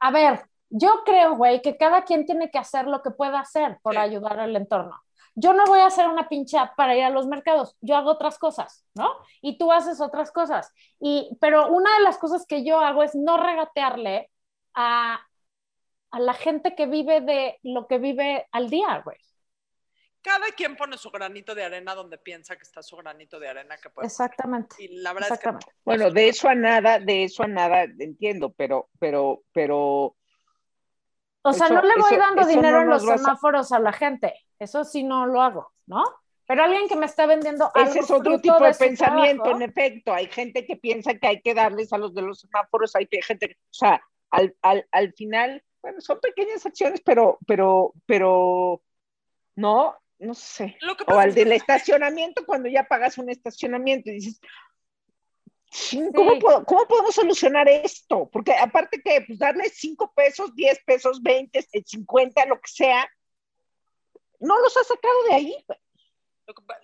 A 0.01 0.11
ver, 0.11 0.43
yo 0.69 1.03
creo, 1.05 1.37
güey, 1.37 1.63
que 1.63 1.77
cada 1.77 2.05
quien 2.05 2.27
tiene 2.27 2.51
que 2.51 2.59
hacer 2.59 2.87
lo 2.87 3.03
que 3.03 3.11
pueda 3.11 3.41
hacer 3.41 3.79
por 3.83 3.97
ayudar 3.97 4.41
al 4.41 4.57
entorno. 4.57 5.01
Yo 5.35 5.55
no 5.55 5.65
voy 5.67 5.81
a 5.81 5.87
hacer 5.87 6.09
una 6.09 6.29
pinche 6.29 6.59
app 6.59 6.77
para 6.77 6.97
ir 6.97 7.05
a 7.05 7.11
los 7.11 7.27
mercados, 7.27 7.77
yo 7.81 7.97
hago 7.97 8.11
otras 8.11 8.39
cosas, 8.39 8.85
¿no? 8.95 9.11
Y 9.41 9.57
tú 9.57 9.73
haces 9.73 10.01
otras 10.01 10.31
cosas. 10.31 10.71
Y, 11.01 11.37
pero 11.41 11.69
una 11.69 11.95
de 11.97 12.03
las 12.05 12.19
cosas 12.19 12.47
que 12.47 12.65
yo 12.65 12.81
hago 12.81 13.03
es 13.03 13.15
no 13.15 13.39
regatearle 13.39 14.31
a, 14.75 15.21
a 16.11 16.21
la 16.21 16.35
gente 16.35 16.75
que 16.75 16.87
vive 16.87 17.21
de 17.23 17.59
lo 17.63 17.87
que 17.87 17.99
vive 17.99 18.47
al 18.53 18.69
día, 18.69 19.01
güey. 19.05 19.17
Cada 20.23 20.47
quien 20.57 20.77
pone 20.77 20.97
su 20.97 21.11
granito 21.11 21.55
de 21.55 21.65
arena 21.65 21.95
donde 21.97 22.17
piensa 22.17 22.55
que 22.57 22.63
está 22.63 22.83
su 22.83 22.97
granito 22.97 23.41
de 23.41 23.49
arena 23.49 23.77
que 23.77 23.91
puede. 23.91 24.07
Exactamente. 24.07 24.77
Y 24.79 25.01
la 25.01 25.13
verdad 25.13 25.31
Exactamente. 25.31 25.67
es 25.69 25.75
que 25.75 25.81
Bueno, 25.85 26.11
de 26.11 26.29
eso 26.29 26.49
a 26.49 26.55
nada, 26.55 26.99
de 27.01 27.25
eso 27.25 27.43
a 27.43 27.49
nada, 27.49 27.83
entiendo, 27.83 28.53
pero, 28.53 28.89
pero, 28.99 29.43
pero, 29.53 30.15
O 31.45 31.53
sea, 31.53 31.67
Eso- 31.67 31.75
no 31.75 31.83
le 31.83 31.95
voy 32.01 32.13
eso- 32.13 32.21
dando 32.21 32.43
eso 32.43 32.51
dinero 32.51 32.77
no 32.77 32.83
en 32.83 32.89
los 32.91 33.09
a- 33.09 33.19
semáforos 33.19 33.73
a 33.73 33.81
la 33.81 33.93
gente. 33.93 34.33
Eso 34.61 34.85
sí 34.85 35.03
no 35.03 35.27
lo 35.27 35.43
hago, 35.43 35.73
¿no? 35.87 36.05
Pero 36.47 36.63
alguien 36.63 36.87
que 36.89 36.95
me 36.95 37.07
está 37.07 37.27
vendiendo 37.27 37.69
algo 37.75 37.91
ese 37.91 37.99
es 37.99 38.05
otro 38.13 38.19
fruto 38.33 38.41
tipo 38.43 38.55
de 38.65 38.75
pensamiento, 38.75 39.43
trabajo, 39.43 39.61
en 39.63 39.69
efecto. 39.69 40.13
Hay 40.15 40.27
gente 40.29 40.65
que 40.65 40.77
piensa 40.77 41.15
que 41.15 41.27
hay 41.27 41.41
que 41.41 41.53
darles 41.55 41.93
a 41.93 41.99
los 41.99 42.15
de 42.15 42.23
los 42.23 42.39
semáforos, 42.41 42.95
hay 42.95 43.09
gente, 43.27 43.49
que- 43.49 43.55
o 43.55 43.73
sea, 43.75 44.01
al, 44.31 44.55
al, 44.63 44.87
al 44.93 45.13
final, 45.15 45.65
bueno, 45.83 46.01
son 46.01 46.21
pequeñas 46.21 46.65
acciones, 46.65 47.01
pero, 47.05 47.39
pero, 47.45 47.93
pero, 48.07 48.81
no, 49.57 49.97
no 50.23 50.35
sé. 50.35 50.77
lo 50.81 50.97
que 50.97 51.05
O 51.07 51.19
al 51.19 51.29
es 51.31 51.35
que- 51.35 51.45
del 51.45 51.53
estacionamiento, 51.53 52.45
cuando 52.47 52.69
ya 52.69 52.85
pagas 52.85 53.19
un 53.19 53.29
estacionamiento 53.29 54.11
y 54.11 54.15
dices, 54.15 54.41
"Chin, 55.71 56.13
¿cómo, 56.13 56.33
Sí. 56.35 56.39
puedo- 56.41 56.65
cómo 56.65 56.87
podemos 56.87 57.15
solucionar 57.15 57.69
esto? 57.69 58.29
Porque 58.33 58.53
aparte 58.55 59.01
que 59.03 59.23
pues, 59.27 59.39
darle 59.39 59.69
5 59.69 60.13
pesos, 60.15 60.55
10 60.55 60.79
pesos, 60.85 61.23
20, 61.23 61.63
50, 61.85 62.45
lo 62.47 62.61
que 62.61 62.71
sea, 62.71 63.09
no 64.41 64.59
los 64.61 64.77
ha 64.77 64.85
sacado 64.85 65.25
de 65.29 65.35
ahí. 65.35 65.65
lo 66.47 66.55
que 66.55 66.63
pa- 66.63 66.79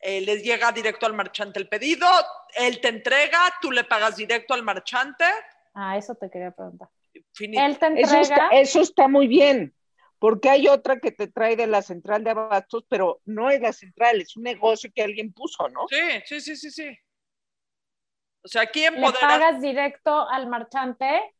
eh, 0.00 0.20
les 0.20 0.42
llega 0.44 0.70
directo 0.72 1.06
al 1.06 1.14
marchante 1.14 1.58
el 1.58 1.68
pedido, 1.68 2.06
él 2.54 2.80
te 2.80 2.88
entrega, 2.88 3.40
tú 3.60 3.72
le 3.72 3.82
pagas 3.84 4.16
directo 4.16 4.54
al 4.54 4.62
marchante. 4.62 5.24
Ah, 5.74 5.96
eso 5.96 6.14
te 6.14 6.30
quería 6.30 6.50
preguntar. 6.52 6.88
Finito. 7.36 7.62
Él 7.62 7.78
te 7.78 7.86
Eso 8.00 8.18
está, 8.18 8.34
entrega. 8.34 8.48
eso 8.52 8.80
está 8.80 9.08
muy 9.08 9.28
bien, 9.28 9.74
porque 10.18 10.48
hay 10.48 10.68
otra 10.68 10.98
que 10.98 11.12
te 11.12 11.28
trae 11.28 11.54
de 11.54 11.66
la 11.66 11.82
central 11.82 12.24
de 12.24 12.30
abastos, 12.30 12.84
pero 12.88 13.20
no 13.26 13.50
es 13.50 13.60
la 13.60 13.74
central, 13.74 14.22
es 14.22 14.36
un 14.36 14.44
negocio 14.44 14.90
que 14.94 15.02
alguien 15.02 15.34
puso, 15.34 15.68
¿no? 15.68 15.86
Sí, 15.88 16.00
sí, 16.24 16.40
sí, 16.40 16.56
sí, 16.56 16.70
sí. 16.70 16.98
O 18.42 18.48
sea, 18.48 18.62
aquí 18.62 18.80
le 18.88 19.12
pagas 19.12 19.60
directo 19.60 20.26
al 20.28 20.48
marchante 20.48 21.34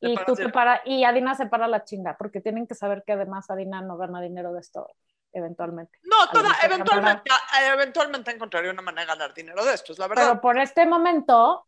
y 0.00 0.14
tú 0.16 0.34
te 0.34 0.42
directo. 0.42 0.52
para, 0.52 0.80
y 0.86 1.04
Adina 1.04 1.34
se 1.34 1.46
para 1.46 1.68
la 1.68 1.84
chinga, 1.84 2.16
porque 2.16 2.40
tienen 2.40 2.66
que 2.66 2.74
saber 2.74 3.02
que 3.06 3.12
además 3.12 3.50
Adina 3.50 3.82
no 3.82 3.98
gana 3.98 4.20
dinero 4.22 4.52
de 4.52 4.60
esto 4.60 4.88
eventualmente. 5.34 5.98
No, 6.04 6.16
toda- 6.32 6.48
Alguien 6.50 6.60
se 6.60 6.66
eventualmente, 6.66 7.30
eventualmente 7.72 8.30
encontraría 8.30 8.70
una 8.70 8.82
manera 8.82 9.02
de 9.02 9.06
ganar 9.18 9.34
dinero 9.34 9.64
de 9.64 9.74
esto, 9.74 9.92
es 9.92 9.98
la 9.98 10.08
verdad. 10.08 10.24
Pero 10.28 10.40
por 10.40 10.58
este 10.58 10.86
momento 10.86 11.66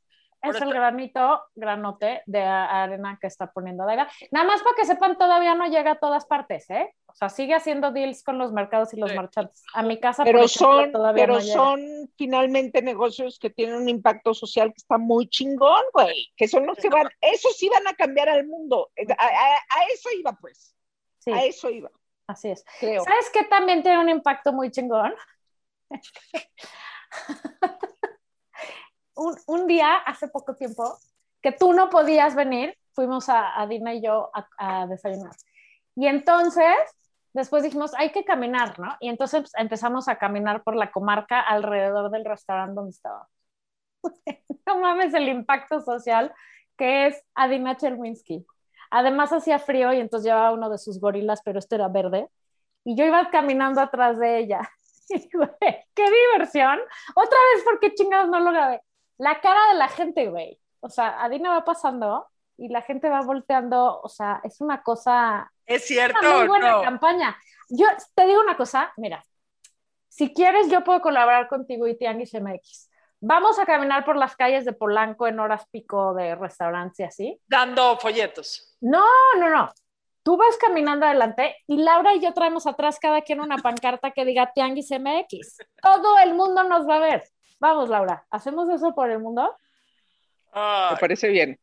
es 0.50 0.60
el 0.60 0.72
granito, 0.72 1.42
granote 1.54 2.22
de 2.26 2.42
arena 2.42 3.18
que 3.20 3.26
está 3.26 3.50
poniendo 3.52 3.82
Adaiva. 3.84 4.08
Nada 4.30 4.46
más 4.46 4.62
para 4.62 4.76
que 4.76 4.84
sepan, 4.84 5.16
todavía 5.18 5.54
no 5.54 5.66
llega 5.66 5.92
a 5.92 5.98
todas 5.98 6.26
partes, 6.26 6.68
¿eh? 6.70 6.94
O 7.06 7.14
sea, 7.14 7.28
sigue 7.28 7.54
haciendo 7.54 7.92
deals 7.92 8.22
con 8.24 8.38
los 8.38 8.52
mercados 8.52 8.92
y 8.92 8.96
los 8.98 9.10
Sí. 9.10 9.16
marchantes. 9.16 9.62
A 9.74 9.82
mi 9.82 10.00
casa, 10.00 10.24
por 10.24 10.32
Pero 10.32 10.44
ejemplo, 10.44 10.80
son, 10.82 10.92
todavía 10.92 11.22
pero 11.24 11.34
no 11.34 11.40
llega. 11.40 11.54
son 11.54 11.80
finalmente 12.16 12.82
negocios 12.82 13.38
que 13.38 13.50
tienen 13.50 13.76
un 13.76 13.88
impacto 13.88 14.34
social 14.34 14.68
que 14.68 14.78
está 14.78 14.98
muy 14.98 15.28
chingón, 15.28 15.82
güey, 15.92 16.32
que 16.36 16.48
son 16.48 16.66
los 16.66 16.78
que 16.78 16.88
van, 16.88 17.08
esos 17.20 17.56
sí 17.56 17.68
van 17.68 17.86
a 17.86 17.94
cambiar 17.94 18.28
al 18.28 18.46
mundo. 18.46 18.90
A, 19.18 19.24
a- 19.24 19.80
a 19.80 19.84
eso 19.92 20.08
iba, 20.18 20.32
pues, 20.40 20.74
Sí, 21.18 21.30
a 21.32 21.44
eso 21.44 21.70
iba, 21.70 21.90
así 22.26 22.50
es. 22.50 22.64
creo. 22.80 23.04
¿Sabes 23.04 23.30
qué 23.32 23.44
también 23.44 23.82
tiene 23.82 23.98
un 23.98 24.08
impacto 24.08 24.52
muy 24.52 24.70
chingón? 24.70 25.14
un, 29.16 29.36
un 29.46 29.66
día, 29.66 29.96
hace 29.96 30.28
poco 30.28 30.56
tiempo, 30.56 30.98
que 31.42 31.52
tú 31.52 31.72
no 31.72 31.90
podías 31.90 32.34
venir, 32.34 32.76
fuimos 32.94 33.28
a, 33.28 33.60
a 33.60 33.66
Dina 33.66 33.94
y 33.94 34.02
yo 34.02 34.30
a, 34.34 34.48
a 34.58 34.86
desayunar. 34.86 35.32
Y 35.96 36.06
entonces, 36.06 36.74
después 37.32 37.62
dijimos, 37.62 37.92
hay 37.96 38.12
que 38.12 38.24
caminar, 38.24 38.78
¿no? 38.78 38.96
Y 39.00 39.08
entonces 39.08 39.42
pues, 39.42 39.52
empezamos 39.56 40.08
a 40.08 40.16
caminar 40.16 40.62
por 40.62 40.76
la 40.76 40.90
comarca 40.90 41.40
alrededor 41.40 42.10
del 42.10 42.24
restaurante 42.24 42.74
donde 42.74 42.90
estábamos. 42.90 43.28
no 44.66 44.78
mames 44.78 45.14
el 45.14 45.28
impacto 45.28 45.80
social 45.80 46.32
que 46.76 47.06
es 47.06 47.22
Adina 47.34 47.76
Chelminsky. 47.76 48.46
Además 48.90 49.32
hacía 49.32 49.58
frío 49.58 49.92
y 49.92 50.00
entonces 50.00 50.26
llevaba 50.26 50.52
uno 50.52 50.70
de 50.70 50.78
sus 50.78 51.00
gorilas, 51.00 51.40
pero 51.44 51.58
este 51.58 51.76
era 51.76 51.88
verde. 51.88 52.28
Y 52.84 52.96
yo 52.96 53.04
iba 53.04 53.30
caminando 53.30 53.80
atrás 53.80 54.18
de 54.18 54.38
ella. 54.38 54.60
¡Qué 55.08 56.04
diversión! 56.32 56.78
Otra 57.14 57.38
vez, 57.54 57.64
porque 57.64 57.94
chingados 57.94 58.28
no 58.28 58.40
lo 58.40 58.52
grabé? 58.52 58.80
La 59.18 59.40
cara 59.40 59.60
de 59.72 59.78
la 59.78 59.88
gente, 59.88 60.28
güey. 60.28 60.58
O 60.80 60.88
sea, 60.88 61.22
Adina 61.22 61.50
va 61.50 61.64
pasando 61.64 62.26
y 62.56 62.68
la 62.68 62.82
gente 62.82 63.08
va 63.08 63.22
volteando. 63.22 64.00
O 64.02 64.08
sea, 64.08 64.40
es 64.44 64.60
una 64.60 64.82
cosa 64.82 65.50
¿Es 65.66 65.86
cierto 65.86 66.18
una 66.20 66.36
muy 66.38 66.48
buena 66.48 66.72
no? 66.72 66.82
campaña. 66.82 67.36
Yo 67.68 67.86
te 68.14 68.26
digo 68.26 68.40
una 68.40 68.56
cosa, 68.56 68.92
mira, 68.96 69.24
si 70.08 70.32
quieres 70.32 70.70
yo 70.70 70.84
puedo 70.84 71.00
colaborar 71.00 71.48
contigo 71.48 71.86
y 71.86 71.96
Tianguis 71.96 72.34
MX. 72.34 72.90
Vamos 73.20 73.58
a 73.58 73.64
caminar 73.64 74.04
por 74.04 74.16
las 74.16 74.36
calles 74.36 74.66
de 74.66 74.74
Polanco 74.74 75.26
en 75.26 75.40
horas 75.40 75.66
pico 75.70 76.12
de 76.12 76.34
restaurantes 76.34 77.00
y 77.00 77.02
así. 77.04 77.40
Dando 77.46 77.96
folletos. 77.98 78.76
No, 78.80 79.04
no, 79.38 79.48
no. 79.48 79.72
Tú 80.22 80.36
vas 80.36 80.56
caminando 80.58 81.06
adelante 81.06 81.56
y 81.66 81.78
Laura 81.78 82.14
y 82.14 82.20
yo 82.20 82.32
traemos 82.32 82.66
atrás 82.66 82.98
cada 83.00 83.22
quien 83.22 83.40
una 83.40 83.56
pancarta 83.58 84.10
que 84.10 84.24
diga 84.24 84.52
Tianguis 84.54 84.90
MX. 84.90 85.58
Todo 85.82 86.18
el 86.18 86.34
mundo 86.34 86.62
nos 86.64 86.86
va 86.88 86.96
a 86.96 87.00
ver. 87.00 87.24
Vamos, 87.58 87.88
Laura, 87.88 88.26
¿hacemos 88.30 88.68
eso 88.68 88.94
por 88.94 89.10
el 89.10 89.20
mundo? 89.20 89.56
Me 90.54 90.96
parece 90.98 91.28
bien. 91.28 91.58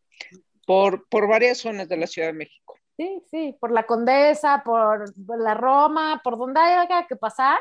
Por, 0.65 1.07
por 1.07 1.27
varias 1.27 1.59
zonas 1.59 1.87
de 1.89 1.97
la 1.97 2.07
Ciudad 2.07 2.27
de 2.29 2.33
México. 2.33 2.75
Sí, 2.97 3.23
sí, 3.31 3.57
por 3.59 3.71
la 3.71 3.83
Condesa, 3.83 4.61
por 4.63 5.11
la 5.39 5.53
Roma, 5.53 6.21
por 6.23 6.37
donde 6.37 6.59
haya 6.59 7.07
que 7.07 7.15
pasar. 7.15 7.59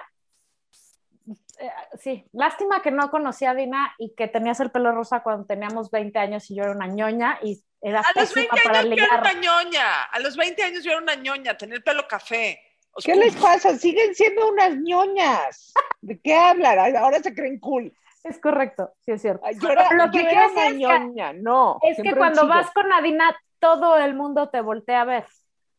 Eh, 1.58 1.70
sí, 1.98 2.26
lástima 2.32 2.82
que 2.82 2.90
no 2.90 3.10
conocía 3.10 3.50
a 3.50 3.54
Dina 3.54 3.94
y 3.98 4.14
que 4.14 4.28
tenías 4.28 4.60
el 4.60 4.70
pelo 4.70 4.92
rosa 4.92 5.22
cuando 5.22 5.46
teníamos 5.46 5.90
20 5.90 6.18
años 6.18 6.50
y 6.50 6.56
yo 6.56 6.64
era 6.64 6.72
una 6.72 6.86
ñoña 6.86 7.38
y 7.42 7.62
era 7.80 8.00
a 8.00 8.12
los 8.14 8.32
pésima 8.32 8.54
20 8.54 8.68
para 8.68 8.78
años 8.80 8.96
yo 8.98 9.04
era 9.04 9.20
una 9.20 9.32
ñoña. 9.34 10.02
A 10.04 10.18
los 10.20 10.36
20 10.36 10.62
años 10.62 10.84
yo 10.84 10.90
era 10.92 11.00
una 11.00 11.14
ñoña, 11.14 11.56
tenía 11.56 11.76
el 11.76 11.82
pelo 11.82 12.06
café. 12.08 12.60
¿Qué 13.04 13.14
les 13.14 13.36
pasa? 13.36 13.76
Siguen 13.78 14.14
siendo 14.14 14.48
unas 14.50 14.76
ñoñas. 14.76 15.72
¿De 16.00 16.20
qué 16.20 16.34
hablan? 16.34 16.96
Ahora 16.96 17.20
se 17.20 17.34
creen 17.34 17.60
cool. 17.60 17.94
Es 18.22 18.38
correcto, 18.38 18.92
sí 19.00 19.12
es 19.12 19.22
cierto. 19.22 19.44
Yo 19.60 19.68
era, 19.70 19.92
Lo 19.94 20.10
que 20.10 20.18
yo 20.18 20.24
quiero 20.28 20.30
era 20.30 20.66
es 20.66 20.72
que- 20.72 20.78
ñoña, 20.78 21.32
no. 21.32 21.78
Es 21.82 21.96
que 22.02 22.14
cuando 22.14 22.46
vas 22.46 22.70
con 22.72 22.92
Adina, 22.92 23.34
todo 23.58 23.96
el 23.98 24.14
mundo 24.14 24.48
te 24.50 24.60
voltea 24.60 25.02
a 25.02 25.04
ver. 25.04 25.26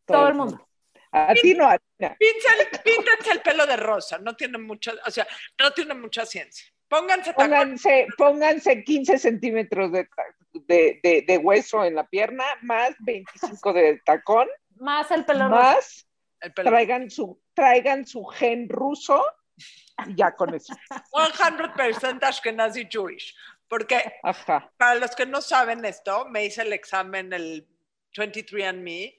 Todo 0.05 0.27
el 0.27 0.33
mundo. 0.35 0.67
A 1.11 1.33
ti 1.33 1.53
no, 1.53 1.65
Adina. 1.65 2.15
Píntense, 2.17 2.79
píntense 2.83 3.31
el 3.31 3.41
pelo 3.41 3.65
de 3.65 3.75
rosa, 3.77 4.17
no 4.17 4.35
tiene 4.35 4.57
mucha, 4.57 4.93
o 5.05 5.11
sea, 5.11 5.27
no 5.59 5.71
tiene 5.71 5.93
mucha 5.93 6.25
ciencia. 6.25 6.65
Pónganse. 6.87 7.33
Pónganse, 7.33 8.07
pónganse 8.17 8.83
15 8.83 9.17
centímetros 9.17 9.91
de, 9.91 10.07
de, 10.53 10.99
de- 11.03 11.23
de 11.27 11.37
hueso 11.37 11.85
en 11.85 11.95
la 11.95 12.05
pierna, 12.07 12.43
más 12.63 12.95
25 12.99 13.71
de 13.73 14.01
tacón, 14.05 14.47
Más 14.77 15.09
el 15.11 15.23
pelo 15.25 15.47
rosa. 15.47 15.61
más 15.61 16.07
el 16.41 16.53
pelo. 16.53 16.69
traigan 16.71 17.09
su, 17.09 17.39
traigan 17.53 18.05
su 18.05 18.25
gen 18.25 18.67
ruso 18.67 19.23
y 20.07 20.15
ya 20.15 20.35
con 20.35 20.53
eso. 20.53 20.73
100% 21.11 22.23
Ashkenazi 22.23 22.87
Jewish. 22.89 23.35
Porque 23.67 24.19
Ajá. 24.23 24.69
para 24.77 24.95
los 24.95 25.15
que 25.15 25.25
no 25.25 25.41
saben 25.41 25.85
esto, 25.85 26.25
me 26.25 26.45
hice 26.45 26.63
el 26.63 26.73
examen, 26.73 27.31
el 27.31 27.65
23andMe, 28.13 29.17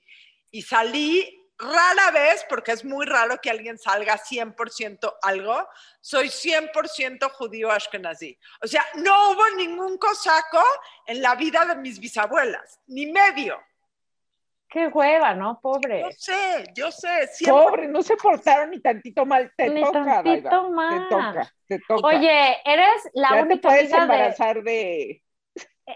y 0.51 0.63
salí 0.63 1.43
rara 1.59 2.11
vez, 2.11 2.45
porque 2.49 2.73
es 2.73 2.85
muy 2.85 3.07
raro 3.07 3.39
que 3.41 3.51
alguien 3.51 3.79
salga 3.79 4.19
100% 4.19 5.15
algo, 5.23 5.69
soy 6.01 6.29
100% 6.29 7.31
judío 7.31 7.71
ashkenazí. 7.71 8.39
O 8.61 8.67
sea, 8.67 8.85
no 8.97 9.31
hubo 9.31 9.49
ningún 9.57 9.97
cosaco 9.97 10.63
en 11.07 11.23
la 11.23 11.35
vida 11.35 11.65
de 11.65 11.77
mis 11.77 11.99
bisabuelas, 11.99 12.81
ni 12.87 13.07
medio. 13.07 13.61
Qué 14.73 14.87
hueva, 14.89 15.35
¿no? 15.35 15.55
Yo 15.57 15.61
Pobre. 15.61 16.13
sé, 16.17 16.65
yo 16.75 16.91
sé, 16.91 17.27
siempre. 17.29 17.63
Pobre, 17.65 17.89
no 17.89 18.03
se 18.03 18.17
portaron 18.17 18.71
ni 18.71 18.81
tantito 18.81 19.27
mal. 19.27 19.53
Te 19.57 19.69
Ni 19.69 19.83
toca, 19.83 20.23
tantito 20.23 20.49
Daiva, 20.49 20.71
mal. 20.71 21.09
Te 21.09 21.15
toca, 21.15 21.55
te 21.69 21.79
toca. 21.87 22.07
Oye, 22.09 22.57
eres 22.65 23.11
la 23.13 23.29
ya 23.31 23.37
te 23.37 23.43
única 23.43 23.69
puedes 23.69 23.93
amiga 23.93 23.97
de. 23.99 24.03
embarazar 24.03 24.63
de... 24.63 25.23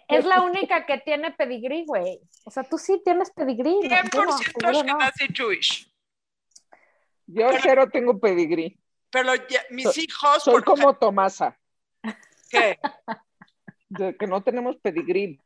Es 0.08 0.24
la 0.26 0.42
única 0.42 0.84
que 0.84 0.98
tiene 0.98 1.30
pedigrí, 1.30 1.84
güey. 1.86 2.20
O 2.44 2.50
sea, 2.50 2.64
tú 2.64 2.76
sí 2.76 3.00
tienes 3.04 3.30
pedigrí. 3.30 3.80
¿no? 3.80 3.88
100% 3.88 4.72
Yo 4.72 4.82
no, 4.84 4.98
no. 4.98 5.06
Jewish. 5.34 5.90
Yo 7.26 7.48
Pero- 7.48 7.58
cero 7.62 7.88
tengo 7.90 8.18
pedigrí. 8.20 8.78
Pero 9.10 9.34
ya- 9.34 9.64
mis 9.70 9.96
hijos, 9.96 10.42
Soy 10.42 10.52
por 10.54 10.64
como 10.64 10.94
Tomasa, 10.98 11.56
¿qué? 12.50 12.78
de 13.88 14.16
que 14.16 14.26
no 14.26 14.42
tenemos 14.42 14.76
pedigrí. 14.76 15.40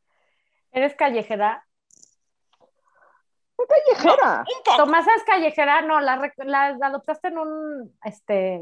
¿Eres 0.73 0.95
callejera? 0.95 1.65
Callejera. 3.69 4.45
Poco. 4.65 4.77
Tomasa 4.77 5.11
es 5.17 5.25
callejera, 5.25 5.83
no, 5.83 6.01
la, 6.01 6.33
adoptaste 6.83 7.29
en 7.29 7.39
un, 7.39 7.99
este, 8.05 8.61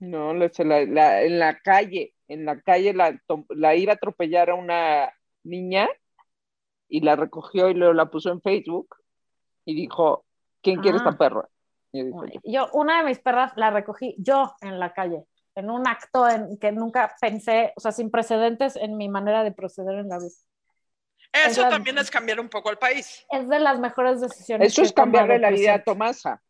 No, 0.00 0.34
la- 0.34 0.48
se 0.48 0.64
la- 0.64 0.84
la- 0.84 1.22
en 1.22 1.38
la 1.38 1.58
calle, 1.58 2.14
en 2.28 2.44
la 2.44 2.60
calle 2.60 2.92
la, 2.94 3.74
iba 3.76 3.92
a 3.92 3.96
atropellar 3.96 4.50
a 4.50 4.54
una 4.54 5.12
niña 5.44 5.88
y 6.88 7.00
la 7.00 7.16
recogió 7.16 7.68
y 7.68 7.74
luego 7.74 7.92
la 7.94 8.06
puso 8.10 8.30
en 8.30 8.40
Facebook 8.42 8.96
y 9.64 9.74
dijo, 9.74 10.24
¿quién 10.60 10.80
quiere 10.80 10.98
Ah. 10.98 11.02
esta 11.04 11.18
perra? 11.18 11.48
Y 11.92 12.10
yo 12.10 12.22
dije, 12.22 12.40
yo. 12.44 12.66
yo, 12.66 12.68
una 12.72 12.98
de 12.98 13.04
mis 13.08 13.18
perras 13.20 13.52
la 13.56 13.70
recogí 13.70 14.14
yo 14.18 14.54
en 14.60 14.78
la 14.80 14.92
calle, 14.92 15.24
en 15.54 15.70
un 15.70 15.86
acto 15.86 16.28
en 16.28 16.58
que 16.58 16.72
nunca 16.72 17.14
pensé, 17.20 17.72
o 17.76 17.80
sea, 17.80 17.92
sin 17.92 18.10
precedentes 18.10 18.76
en 18.76 18.96
mi 18.96 19.08
manera 19.08 19.44
de 19.44 19.52
proceder 19.52 19.98
en 19.98 20.08
la 20.08 20.18
vida. 20.18 20.30
Eso 21.32 21.48
Es 21.48 21.58
la- 21.58 21.68
también 21.70 21.98
es 21.98 22.10
cambiar 22.10 22.40
un 22.40 22.48
poco 22.48 22.70
el 22.70 22.78
país. 22.78 23.24
Es 23.30 23.48
de 23.48 23.58
las 23.58 23.78
mejores 23.78 24.20
decisiones. 24.20 24.68
Eso 24.72 24.82
es 24.82 24.92
cambiarle 24.92 25.38
la 25.38 25.50
vida 25.50 25.74
a. 25.74 25.82
Tomasa 25.84 26.42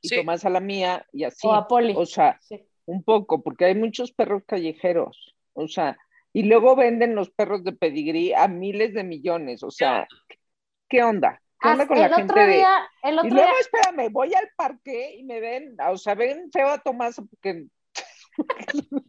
y 0.00 0.08
Sí. 0.08 0.16
Tomasa 0.16 0.50
la 0.50 0.60
mía 0.60 1.06
y 1.12 1.24
así. 1.24 1.46
O 1.46 1.52
a 1.54 1.66
Poli. 1.68 1.94
O 1.96 2.04
sea, 2.04 2.38
Sí. 2.40 2.66
un 2.86 3.02
poco, 3.04 3.42
porque 3.42 3.66
hay 3.66 3.74
muchos 3.74 4.12
perros 4.12 4.42
callejeros, 4.46 5.34
o 5.54 5.68
sea, 5.68 5.96
y 6.32 6.42
luego 6.42 6.74
venden 6.76 7.14
los 7.14 7.30
perros 7.30 7.62
de 7.64 7.72
pedigrí 7.72 8.32
a 8.34 8.48
miles 8.48 8.92
de 8.92 9.04
millones, 9.04 9.62
o 9.62 9.70
sea, 9.70 10.06
¿qué 10.88 11.02
onda? 11.02 11.40
¿Qué 11.60 11.68
onda 11.68 11.84
Ah, 11.84 11.86
con 11.86 11.96
el 11.96 12.02
la 12.02 12.06
otro 12.08 12.18
gente 12.34 12.40
de... 12.46 12.64
el 13.04 13.14
Y 13.14 13.30
luego, 13.30 13.34
día, 13.48 13.52
espérame, 13.60 14.12
voy 14.12 14.34
al 14.34 14.50
parque 14.56 15.14
y 15.16 15.22
me 15.22 15.40
ven, 15.40 15.76
o 15.88 15.96
sea, 15.96 16.14
ven 16.14 16.50
feo 16.52 16.68
a 16.68 16.78
Tomás 16.78 17.16
porque 17.30 17.66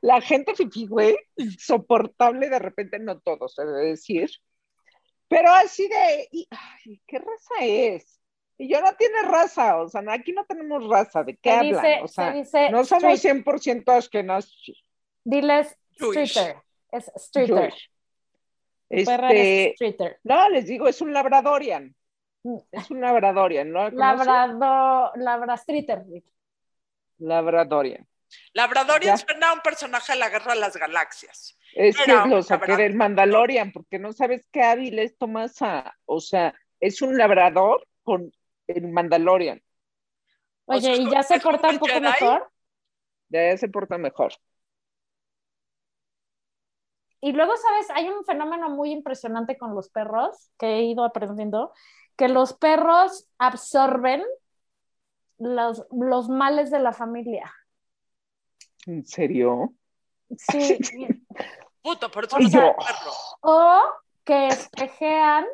la 0.00 0.20
gente 0.20 0.54
fifí, 0.54 0.86
güey, 0.86 1.16
insoportable 1.36 2.48
de 2.48 2.58
repente, 2.58 2.98
no 2.98 3.20
todos, 3.20 3.58
he 3.58 3.64
de 3.64 3.86
decir, 3.90 4.30
pero 5.28 5.50
así 5.50 5.88
de, 5.88 6.28
y, 6.32 6.46
ay, 6.50 7.00
¿qué 7.06 7.18
raza 7.18 7.54
es? 7.60 8.20
Y 8.56 8.68
yo 8.72 8.80
no 8.80 8.94
tiene 8.94 9.22
raza, 9.22 9.80
o 9.82 9.88
sea, 9.88 10.02
aquí 10.10 10.32
no 10.32 10.44
tenemos 10.44 10.86
raza, 10.88 11.24
¿de 11.24 11.36
qué 11.36 11.50
se 11.50 11.56
hablan? 11.56 11.82
dice, 11.82 12.00
o 12.02 12.08
sea, 12.08 12.30
se 12.32 12.38
dice 12.38 12.70
no 12.70 12.84
somos 12.84 13.14
street- 13.14 13.44
100% 13.44 13.88
ashkenazis. 13.96 14.84
diles 15.24 15.76
streeter, 15.92 16.56
es 16.92 17.10
streeter. 17.16 17.72
Es 18.90 19.08
Este, 19.08 19.72
streeter. 19.74 20.20
no, 20.22 20.48
les 20.50 20.66
digo, 20.66 20.86
es 20.86 21.00
un 21.00 21.12
labradorian. 21.12 21.96
Es 22.70 22.90
un 22.90 23.00
labradorian, 23.00 23.72
¿no? 23.72 23.88
Labrado, 23.90 25.10
labra 25.16 25.56
streeter. 25.56 26.04
Labradorian. 27.18 28.06
Labradorian 28.52 29.16
Ya. 29.16 29.24
suena 29.24 29.50
a 29.50 29.52
un 29.54 29.60
personaje 29.60 30.12
de 30.12 30.18
la 30.18 30.28
Guerra 30.28 30.54
de 30.54 30.60
las 30.60 30.76
Galaxias. 30.76 31.56
Es 31.74 31.96
que 31.96 32.12
lo 32.12 32.26
la 32.26 32.42
saqué 32.42 32.66
verdad- 32.72 32.78
del 32.78 32.94
Mandalorian, 32.94 33.72
porque 33.72 33.98
no 33.98 34.12
sabes 34.12 34.46
qué 34.52 34.62
hábil 34.62 34.98
es 34.98 35.16
Tomasa. 35.18 35.96
O 36.04 36.20
sea, 36.20 36.54
es 36.80 37.02
un 37.02 37.16
labrador 37.18 37.86
con 38.02 38.30
el 38.66 38.88
Mandalorian. 38.88 39.62
O 40.66 40.74
Oye, 40.74 40.82
sea, 40.82 40.96
¿y 40.96 41.10
ya 41.10 41.22
se 41.22 41.34
¿es 41.36 41.42
como 41.42 41.52
porta 41.52 41.68
el 41.68 41.74
un 41.74 41.80
poco 41.80 41.92
Jedi? 41.92 42.02
mejor? 42.04 42.50
Ya 43.28 43.56
se 43.56 43.68
porta 43.68 43.98
mejor. 43.98 44.32
Y 47.20 47.32
luego, 47.32 47.52
¿sabes? 47.56 47.90
Hay 47.94 48.08
un 48.08 48.24
fenómeno 48.24 48.68
muy 48.68 48.90
impresionante 48.92 49.56
con 49.56 49.74
los 49.74 49.88
perros 49.88 50.50
que 50.58 50.66
he 50.66 50.82
ido 50.82 51.04
aprendiendo, 51.04 51.72
que 52.16 52.28
los 52.28 52.52
perros 52.54 53.26
absorben 53.38 54.22
los, 55.38 55.86
los 55.90 56.28
males 56.28 56.70
de 56.70 56.80
la 56.80 56.92
familia. 56.92 57.52
¿En 58.86 59.04
serio? 59.06 59.72
Sí, 60.36 60.78
Puto, 61.82 62.10
por 62.10 62.24
eso 62.24 62.36
Y 62.40 62.44
no 62.46 62.50
perro. 62.76 63.12
o 63.42 63.82
que 64.24 64.48
espejean, 64.48 65.44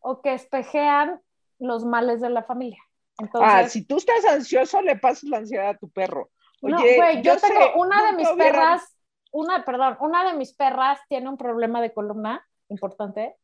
o 0.00 0.22
que 0.22 0.32
espejean 0.34 1.20
los 1.58 1.84
males 1.84 2.20
de 2.20 2.30
la 2.30 2.42
familia. 2.42 2.82
Entonces, 3.18 3.50
ah, 3.52 3.68
si 3.68 3.84
tú 3.84 3.96
estás 3.98 4.24
ansioso, 4.24 4.80
le 4.82 4.96
pasas 4.96 5.24
la 5.24 5.38
ansiedad 5.38 5.68
a 5.70 5.76
tu 5.76 5.88
perro. 5.90 6.30
No, 6.62 6.78
güey, 6.78 7.22
yo, 7.22 7.36
tengo 7.38 7.74
una 7.76 8.04
de 8.06 8.12
mis 8.14 8.28
hubiera- 8.30 8.52
perras, 8.52 8.96
una, 9.32 9.64
perdón, 9.64 9.96
una 10.00 10.24
de 10.24 10.36
mis 10.38 10.54
perras 10.54 10.98
tiene 11.08 11.28
un 11.28 11.36
problema 11.36 11.80
de 11.82 11.92
columna 11.92 12.46
importante 12.68 13.36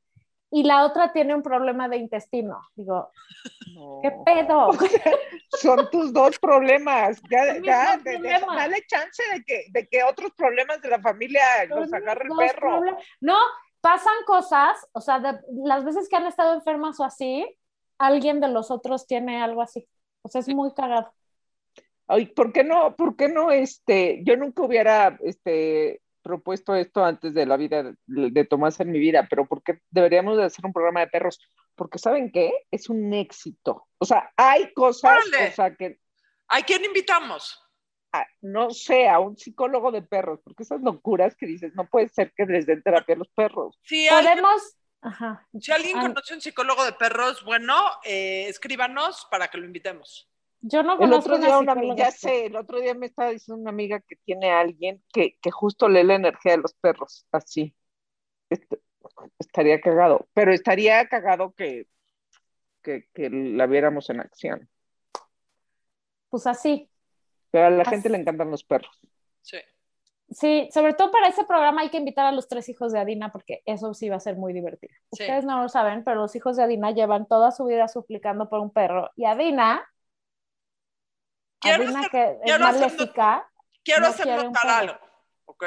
y 0.54 0.62
la 0.64 0.84
otra 0.84 1.12
tiene 1.12 1.34
un 1.34 1.42
problema 1.42 1.88
de 1.88 1.96
intestino. 1.96 2.60
Digo, 2.76 3.10
No. 3.74 4.00
¿qué 4.02 4.12
pedo? 4.24 4.70
Son 5.48 5.88
tus 5.90 6.12
dos 6.12 6.38
problemas. 6.38 7.20
Ya, 7.30 7.58
ya, 7.60 7.96
de- 7.96 8.18
de- 8.18 8.40
dale 8.54 8.84
chance 8.86 9.22
de 9.32 9.42
que, 9.44 9.64
de 9.70 9.88
que 9.88 10.04
otros 10.04 10.30
problemas 10.36 10.80
de 10.82 10.90
la 10.90 11.00
familia 11.00 11.42
los 11.68 11.88
Son 11.88 11.94
agarre 11.94 12.28
el 12.30 12.36
perro. 12.36 12.60
problemas. 12.78 13.02
No, 13.20 13.38
pasan 13.80 14.14
cosas, 14.26 14.76
o 14.92 15.00
sea, 15.00 15.18
de- 15.20 15.40
las 15.64 15.84
veces 15.84 16.08
que 16.08 16.16
han 16.16 16.26
estado 16.26 16.54
enfermas 16.54 17.00
o 17.00 17.04
así, 17.04 17.44
alguien 17.98 18.40
de 18.40 18.48
los 18.48 18.70
otros 18.70 19.06
tiene 19.06 19.42
algo 19.42 19.62
así. 19.62 19.88
O 20.22 20.28
sea, 20.28 20.40
es 20.42 20.48
muy 20.48 20.72
cagado. 20.74 21.10
Ay, 22.08 22.26
¿por 22.26 22.52
qué 22.52 22.62
no? 22.62 22.94
¿Por 22.94 23.16
qué 23.16 23.28
no? 23.28 23.50
Este, 23.50 24.20
yo 24.24 24.36
nunca 24.36 24.62
hubiera 24.64 25.16
este, 25.22 26.02
propuesto 26.22 26.74
esto 26.74 27.04
antes 27.04 27.34
de 27.34 27.46
la 27.46 27.56
vida 27.56 27.82
de, 27.82 27.94
de 28.06 28.44
Tomás 28.44 28.78
en 28.80 28.90
mi 28.90 28.98
vida, 28.98 29.26
pero 29.28 29.46
¿por 29.46 29.62
qué 29.62 29.80
deberíamos 29.90 30.36
de 30.36 30.44
hacer 30.44 30.64
un 30.64 30.72
programa 30.72 31.00
de 31.00 31.08
perros? 31.08 31.40
Porque 31.74 31.98
¿saben 31.98 32.30
qué? 32.32 32.52
Es 32.70 32.88
un 32.88 33.12
éxito. 33.12 33.86
O 33.98 34.04
sea, 34.04 34.30
hay 34.36 34.72
cosas, 34.74 35.18
Órale. 35.28 35.48
o 35.48 35.52
sea, 35.52 35.74
que 35.74 35.98
¿A 36.48 36.60
quién 36.62 36.84
invitamos? 36.84 37.58
no 38.42 38.68
sé, 38.70 39.08
a 39.08 39.18
un 39.20 39.38
psicólogo 39.38 39.90
de 39.90 40.02
perros, 40.02 40.38
porque 40.44 40.64
esas 40.64 40.82
locuras 40.82 41.34
que 41.34 41.46
dices, 41.46 41.74
no 41.74 41.86
puede 41.88 42.08
ser 42.10 42.30
que 42.36 42.44
les 42.44 42.66
den 42.66 42.82
terapia 42.82 43.14
a 43.14 43.18
los 43.18 43.28
perros. 43.30 43.78
Si 43.84 44.06
alguien, 44.06 44.34
Podemos, 44.42 44.76
ajá, 45.00 45.48
si 45.58 45.72
alguien 45.72 45.96
Ah. 45.96 46.02
conoce 46.02 46.34
un 46.34 46.42
psicólogo 46.42 46.84
de 46.84 46.92
perros, 46.92 47.42
bueno, 47.42 47.74
eh, 48.04 48.48
escríbanos 48.48 49.26
para 49.30 49.48
que 49.48 49.56
lo 49.56 49.64
invitemos. 49.64 50.30
Yo 50.62 50.82
no 50.82 50.98
El 50.98 50.98
conozco 50.98 51.34
otro 51.34 51.38
día, 51.38 51.58
una 51.58 51.74
una, 51.74 51.96
ya 51.96 52.10
sé, 52.10 52.46
el 52.46 52.56
otro 52.56 52.80
día 52.80 52.94
me 52.94 53.06
estaba 53.06 53.30
diciendo 53.30 53.60
una 53.60 53.70
amiga 53.70 54.00
que 54.00 54.16
tiene 54.16 54.50
a 54.52 54.60
alguien 54.60 55.02
que, 55.12 55.38
que 55.40 55.50
justo 55.50 55.88
lee 55.88 56.04
la 56.04 56.14
energía 56.16 56.52
de 56.52 56.58
los 56.58 56.74
perros, 56.74 57.26
así. 57.32 57.76
Este, 58.50 58.80
estaría 59.38 59.80
cagado, 59.80 60.28
pero 60.34 60.52
estaría 60.52 61.08
cagado 61.08 61.52
que, 61.54 61.88
que, 62.82 63.08
que 63.14 63.30
la 63.30 63.66
viéramos 63.66 64.10
en 64.10 64.20
acción. 64.20 64.70
Pues 66.30 66.46
así, 66.48 66.90
Pero 67.50 67.66
a 67.66 67.70
la 67.70 67.84
Así. 67.84 67.90
gente 67.96 68.08
le 68.10 68.18
encantan 68.18 68.50
los 68.50 68.64
perros. 68.64 68.98
Sí. 69.42 69.58
Sí, 70.30 70.68
sobre 70.72 70.94
todo 70.94 71.10
para 71.10 71.28
ese 71.28 71.44
programa 71.44 71.82
hay 71.82 71.90
que 71.90 71.98
invitar 71.98 72.24
a 72.26 72.32
los 72.32 72.48
tres 72.48 72.68
hijos 72.70 72.92
de 72.92 73.00
Adina 73.00 73.30
porque 73.32 73.62
eso 73.66 73.92
sí 73.94 74.08
va 74.08 74.16
a 74.16 74.20
ser 74.20 74.36
muy 74.36 74.52
divertido. 74.54 74.94
Sí. 75.12 75.24
Ustedes 75.24 75.44
no 75.44 75.62
lo 75.62 75.68
saben, 75.68 76.04
pero 76.04 76.22
los 76.22 76.34
hijos 76.36 76.56
de 76.56 76.62
Adina 76.64 76.90
llevan 76.92 77.26
toda 77.26 77.50
su 77.52 77.66
vida 77.66 77.86
suplicando 77.88 78.48
por 78.48 78.60
un 78.60 78.72
perro 78.72 79.10
y 79.14 79.26
Adina, 79.26 79.84
Quiero 81.62 81.84
hacer- 81.88 82.10
que 82.10 82.22
es 82.32 82.36
quiero 82.44 82.66
hacer 82.66 82.80
maléfica, 82.80 83.48
Quiero 83.84 84.00
No 84.02 84.06
hacer 84.08 84.26
notar 84.26 84.68
algo, 84.68 84.98
¿ok? 85.46 85.64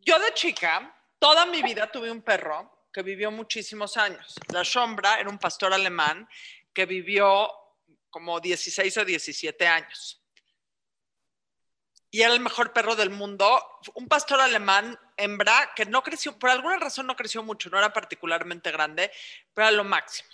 Yo 0.00 0.18
de 0.18 0.34
chica, 0.34 0.94
toda 1.18 1.46
mi 1.46 1.62
vida 1.62 1.90
tuve 1.90 2.10
un 2.10 2.22
perro 2.22 2.88
que 2.92 3.02
vivió 3.02 3.30
muchísimos 3.30 3.96
años. 3.96 4.34
La 4.52 4.64
Sombra 4.64 5.18
era 5.18 5.30
un 5.30 5.38
pastor 5.38 5.72
alemán 5.72 6.28
que 6.72 6.84
vivió 6.86 7.50
como 8.10 8.38
16 8.40 8.96
o 8.98 9.04
17 9.04 9.66
años. 9.66 10.20
Y 12.10 12.22
era 12.22 12.32
el 12.32 12.40
mejor 12.40 12.72
perro 12.72 12.94
del 12.94 13.10
mundo. 13.10 13.60
Un 13.94 14.06
pastor 14.06 14.40
alemán, 14.40 14.96
hembra, 15.16 15.72
que 15.74 15.84
no 15.86 16.02
creció, 16.02 16.38
por 16.38 16.50
alguna 16.50 16.76
razón 16.76 17.06
no 17.06 17.16
creció 17.16 17.42
mucho, 17.42 17.70
no 17.70 17.78
era 17.78 17.92
particularmente 17.92 18.70
grande, 18.70 19.10
pero 19.52 19.68
era 19.68 19.76
lo 19.76 19.82
máximo. 19.84 20.28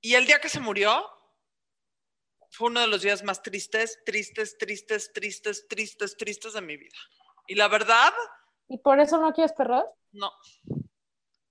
Y 0.00 0.14
el 0.14 0.26
día 0.26 0.40
que 0.40 0.48
se 0.48 0.60
murió, 0.60 1.10
fue 2.56 2.68
uno 2.68 2.80
de 2.80 2.86
los 2.88 3.02
días 3.02 3.22
más 3.22 3.42
tristes, 3.42 3.98
tristes, 4.04 4.56
tristes, 4.58 5.12
tristes, 5.12 5.66
tristes, 5.68 6.16
tristes 6.16 6.52
de 6.54 6.60
mi 6.62 6.76
vida. 6.76 6.96
Y 7.46 7.54
la 7.54 7.68
verdad, 7.68 8.12
¿Y 8.68 8.78
por 8.78 8.98
eso 8.98 9.18
no 9.18 9.32
quieres 9.32 9.52
perros? 9.52 9.84
no. 10.12 10.32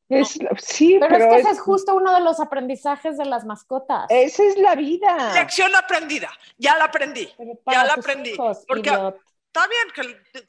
Es, 0.07 0.37
sí, 0.59 0.97
Pero, 0.99 1.07
pero, 1.13 1.25
es 1.25 1.29
que 1.29 1.35
es- 1.37 1.45
ese 1.47 1.51
es 1.55 1.59
justo 1.61 1.95
uno 1.95 2.13
de 2.13 2.21
los 2.21 2.39
aprendizajes 2.39 3.17
de 3.17 3.25
las 3.25 3.43
mascotas. 3.43 4.05
esa 4.09 4.43
es 4.43 4.55
la 4.57 4.75
vida. 4.75 5.33
Lección 5.33 5.75
aprendida, 5.75 6.31
ya 6.57 6.77
la 6.77 6.85
aprendí. 6.85 7.27
Ya 7.65 7.85
la 7.85 7.93
aprendí, 7.93 8.29
hijos, 8.31 8.63
porque-. 8.67 8.91
Está 8.91 9.67
bien 9.67 9.87
que 9.95 10.45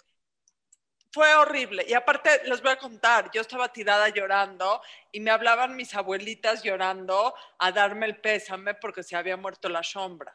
fue 1.17 1.35
horrible. 1.35 1.83
Y 1.89 1.95
aparte, 1.95 2.29
les 2.45 2.61
voy 2.63 2.73
a 2.73 2.77
contar, 2.77 3.31
yo 3.33 3.41
estaba 3.41 3.73
tirada 3.73 4.11
llorando 4.11 4.83
y 5.11 5.21
me 5.21 5.31
hablaban 5.31 5.75
mis 5.75 5.95
abuelitas 5.95 6.63
llorando 6.63 7.33
a 7.59 7.73
darme 7.73 8.05
el 8.05 8.21
pésame 8.21 8.75
porque 8.75 9.03
se 9.03 9.17
había 9.17 9.39
muerto 9.39 9.71
la 9.71 9.83
sombra. 9.83 10.35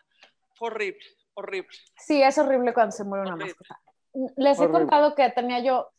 Fue 0.56 0.70
horrible, 0.70 1.06
horrible. 1.36 1.78
Sí, 1.96 2.24
es 2.24 2.36
horrible 2.40 2.74
cuando 2.74 2.94
se 2.94 3.04
muere 3.04 3.26
una 3.26 3.36
Horrible. 3.36 3.54
mascota. 3.60 3.80
Les 4.38 4.58
he 4.58 4.62
Horrible. 4.64 4.80
contado 4.80 5.14
que 5.14 5.30
tenía 5.30 5.60
yo, 5.60 5.92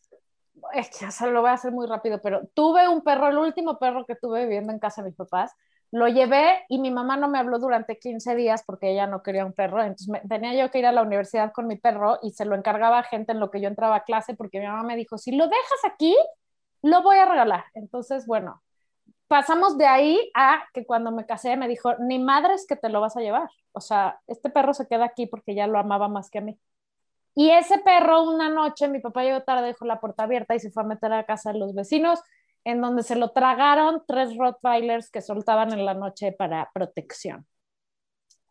es 0.72 0.90
que 0.90 1.08
se 1.12 1.26
lo 1.30 1.42
voy 1.42 1.50
a 1.50 1.54
hacer 1.54 1.70
muy 1.70 1.86
rápido, 1.86 2.20
pero 2.20 2.48
tuve 2.52 2.88
un 2.88 3.04
perro, 3.04 3.28
el 3.28 3.38
último 3.38 3.78
perro 3.78 4.04
que 4.04 4.16
tuve 4.16 4.42
viviendo 4.42 4.72
en 4.72 4.80
casa 4.80 5.02
de 5.02 5.10
mis 5.10 5.16
papás, 5.16 5.52
lo 5.92 6.08
llevé 6.08 6.64
y 6.68 6.78
mi 6.80 6.90
mamá 6.90 7.16
no 7.18 7.28
me 7.28 7.38
habló 7.38 7.58
durante 7.60 7.98
15 7.98 8.34
días 8.36 8.64
porque 8.66 8.92
ella 8.92 9.06
no 9.06 9.22
quería 9.22 9.46
un 9.46 9.52
perro, 9.54 9.82
entonces 9.82 10.08
me- 10.08 10.20
tenía 10.22 10.54
yo 10.54 10.70
que 10.72 10.80
ir 10.80 10.86
a 10.86 10.92
la 10.92 11.02
universidad 11.02 11.52
con 11.52 11.68
mi 11.68 11.76
perro 11.78 12.18
y 12.22 12.32
se 12.32 12.46
lo 12.46 12.56
encargaba 12.56 13.00
a 13.00 13.04
gente 13.04 13.32
en 13.32 13.40
lo 13.40 13.50
que 13.50 13.60
yo 13.60 13.68
entraba 13.68 13.96
a 13.96 14.04
clase 14.04 14.34
porque 14.34 14.60
mi 14.60 14.66
mamá 14.66 14.84
me 14.84 14.96
dijo, 14.96 15.18
si 15.18 15.32
lo 15.36 15.46
dejas 15.46 15.80
aquí, 15.86 16.16
lo 16.82 17.02
voy 17.02 17.16
a 17.18 17.26
regalar. 17.26 17.64
Entonces, 17.74 18.26
bueno, 18.26 18.62
pasamos 19.28 19.78
de 19.78 19.86
ahí 19.86 20.30
a 20.34 20.64
que 20.74 20.86
cuando 20.86 21.12
me 21.12 21.26
casé 21.26 21.56
me 21.56 21.68
dijo, 21.68 21.94
ni 21.98 22.18
madres 22.18 22.66
que 22.68 22.76
te 22.76 22.88
lo 22.90 23.00
vas 23.00 23.16
a 23.16 23.20
llevar. 23.22 23.48
O 23.72 23.80
sea, 23.80 24.20
este 24.28 24.50
perro 24.50 24.74
se 24.74 24.86
queda 24.88 25.06
aquí 25.06 25.26
porque 25.26 25.54
ya 25.54 25.66
lo 25.66 25.78
amaba 25.78 26.08
más 26.08 26.30
que 26.30 26.38
a 26.38 26.42
mí. 26.42 26.58
Y 27.34 27.50
ese 27.50 27.78
perro 27.78 28.22
una 28.24 28.48
noche, 28.50 28.88
mi 28.88 29.00
papá 29.00 29.22
llegó 29.24 29.42
tarde, 29.42 29.68
dejó 29.68 29.86
la 29.86 30.00
puerta 30.00 30.24
abierta 30.24 30.54
y 30.54 30.60
se 30.60 30.70
fue 30.70 30.82
a 30.82 30.86
meter 30.86 31.12
a 31.12 31.24
casa 31.24 31.52
de 31.52 31.58
los 31.58 31.74
vecinos, 31.74 32.20
en 32.64 32.80
donde 32.80 33.02
se 33.02 33.16
lo 33.16 33.30
tragaron 33.32 34.02
tres 34.06 34.36
Rottweilers 34.36 35.10
que 35.10 35.20
soltaban 35.20 35.72
en 35.72 35.84
la 35.84 35.94
noche 35.94 36.32
para 36.32 36.70
protección. 36.72 37.46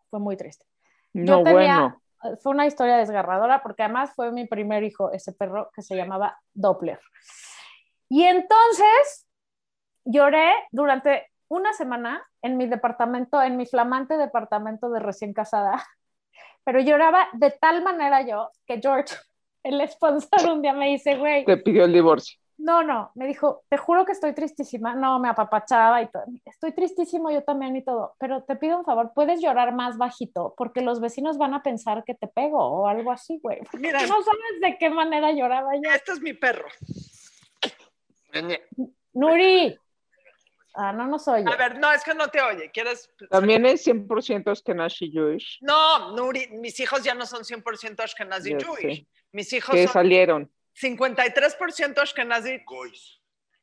Fue 0.09 0.19
muy 0.19 0.35
triste. 0.37 0.65
no, 1.13 1.39
yo 1.39 1.43
tenía- 1.43 1.79
bueno. 1.79 2.01
Fue 2.43 2.51
una 2.51 2.67
historia 2.67 2.97
desgarradora 2.97 3.63
porque 3.63 3.81
además 3.81 4.11
fue 4.15 4.31
mi 4.31 4.45
primer 4.45 4.83
hijo, 4.83 5.11
ese 5.11 5.33
perro 5.33 5.71
que 5.73 5.81
se 5.81 5.95
llamaba 5.95 6.39
Doppler. 6.53 6.99
Y 8.09 8.23
entonces 8.25 9.27
lloré 10.05 10.51
durante 10.71 11.31
una 11.47 11.73
semana 11.73 12.23
en 12.43 12.57
mi 12.57 12.67
departamento, 12.67 13.41
en 13.41 13.57
mi 13.57 13.65
flamante 13.65 14.17
departamento 14.17 14.89
de 14.91 14.99
recién 14.99 15.33
casada, 15.33 15.83
pero 16.63 16.79
lloraba 16.79 17.27
de 17.33 17.51
tal 17.51 17.83
manera 17.83 18.21
yo 18.21 18.51
que 18.67 18.79
George, 18.79 19.15
el 19.63 19.87
sponsor, 19.89 20.47
un 20.51 20.61
día 20.61 20.73
me 20.73 20.89
dice, 20.89 21.17
güey, 21.17 21.43
Te 21.45 21.57
pidió 21.57 21.85
el 21.85 21.93
divorcio. 21.93 22.39
No, 22.61 22.83
no, 22.83 23.11
me 23.15 23.25
dijo, 23.27 23.63
te 23.69 23.77
juro 23.77 24.05
que 24.05 24.11
estoy 24.11 24.33
tristísima. 24.33 24.93
No, 24.95 25.19
me 25.19 25.29
apapachaba 25.29 26.01
y 26.01 26.07
todo. 26.09 26.23
Estoy 26.45 26.73
tristísimo 26.73 27.31
yo 27.31 27.43
también 27.43 27.75
y 27.75 27.83
todo, 27.83 28.15
pero 28.19 28.43
te 28.43 28.55
pido 28.55 28.77
un 28.77 28.85
favor, 28.85 29.11
puedes 29.15 29.41
llorar 29.41 29.73
más 29.73 29.97
bajito 29.97 30.53
porque 30.57 30.81
los 30.81 30.99
vecinos 31.01 31.37
van 31.37 31.53
a 31.53 31.63
pensar 31.63 32.03
que 32.05 32.13
te 32.13 32.27
pego 32.27 32.59
o 32.59 32.87
algo 32.87 33.11
así, 33.11 33.39
güey. 33.41 33.59
Mira, 33.73 34.01
No 34.01 34.21
sabes 34.21 34.61
de 34.61 34.77
qué 34.77 34.89
manera 34.89 35.31
lloraba 35.31 35.75
yo. 35.75 35.91
este 35.91 36.11
es 36.13 36.21
mi 36.21 36.33
perro. 36.33 36.67
Nuri. 39.13 39.77
Ah, 40.73 40.93
no 40.93 41.05
nos 41.07 41.27
oye. 41.27 41.43
A 41.51 41.55
ver, 41.57 41.79
no, 41.79 41.91
es 41.91 42.03
que 42.03 42.13
no 42.13 42.29
te 42.29 42.41
oye. 42.41 42.71
¿Quieres? 42.71 43.09
También 43.29 43.65
es 43.65 43.85
100% 43.85 44.49
Ashkenazi 44.51 45.11
Jewish. 45.11 45.57
No, 45.61 46.15
Nuri, 46.15 46.47
mis 46.51 46.79
hijos 46.79 47.03
ya 47.03 47.13
no 47.13 47.25
son 47.25 47.43
100% 47.43 47.99
Ashkenazi 48.01 48.55
Jewish. 48.57 48.99
sé. 48.99 49.07
Mis 49.33 49.51
hijos 49.51 49.75
Que 49.75 49.83
son 49.85 49.93
salieron. 49.93 50.51
53% 50.73 51.97
Ashkenazi, 51.99 52.63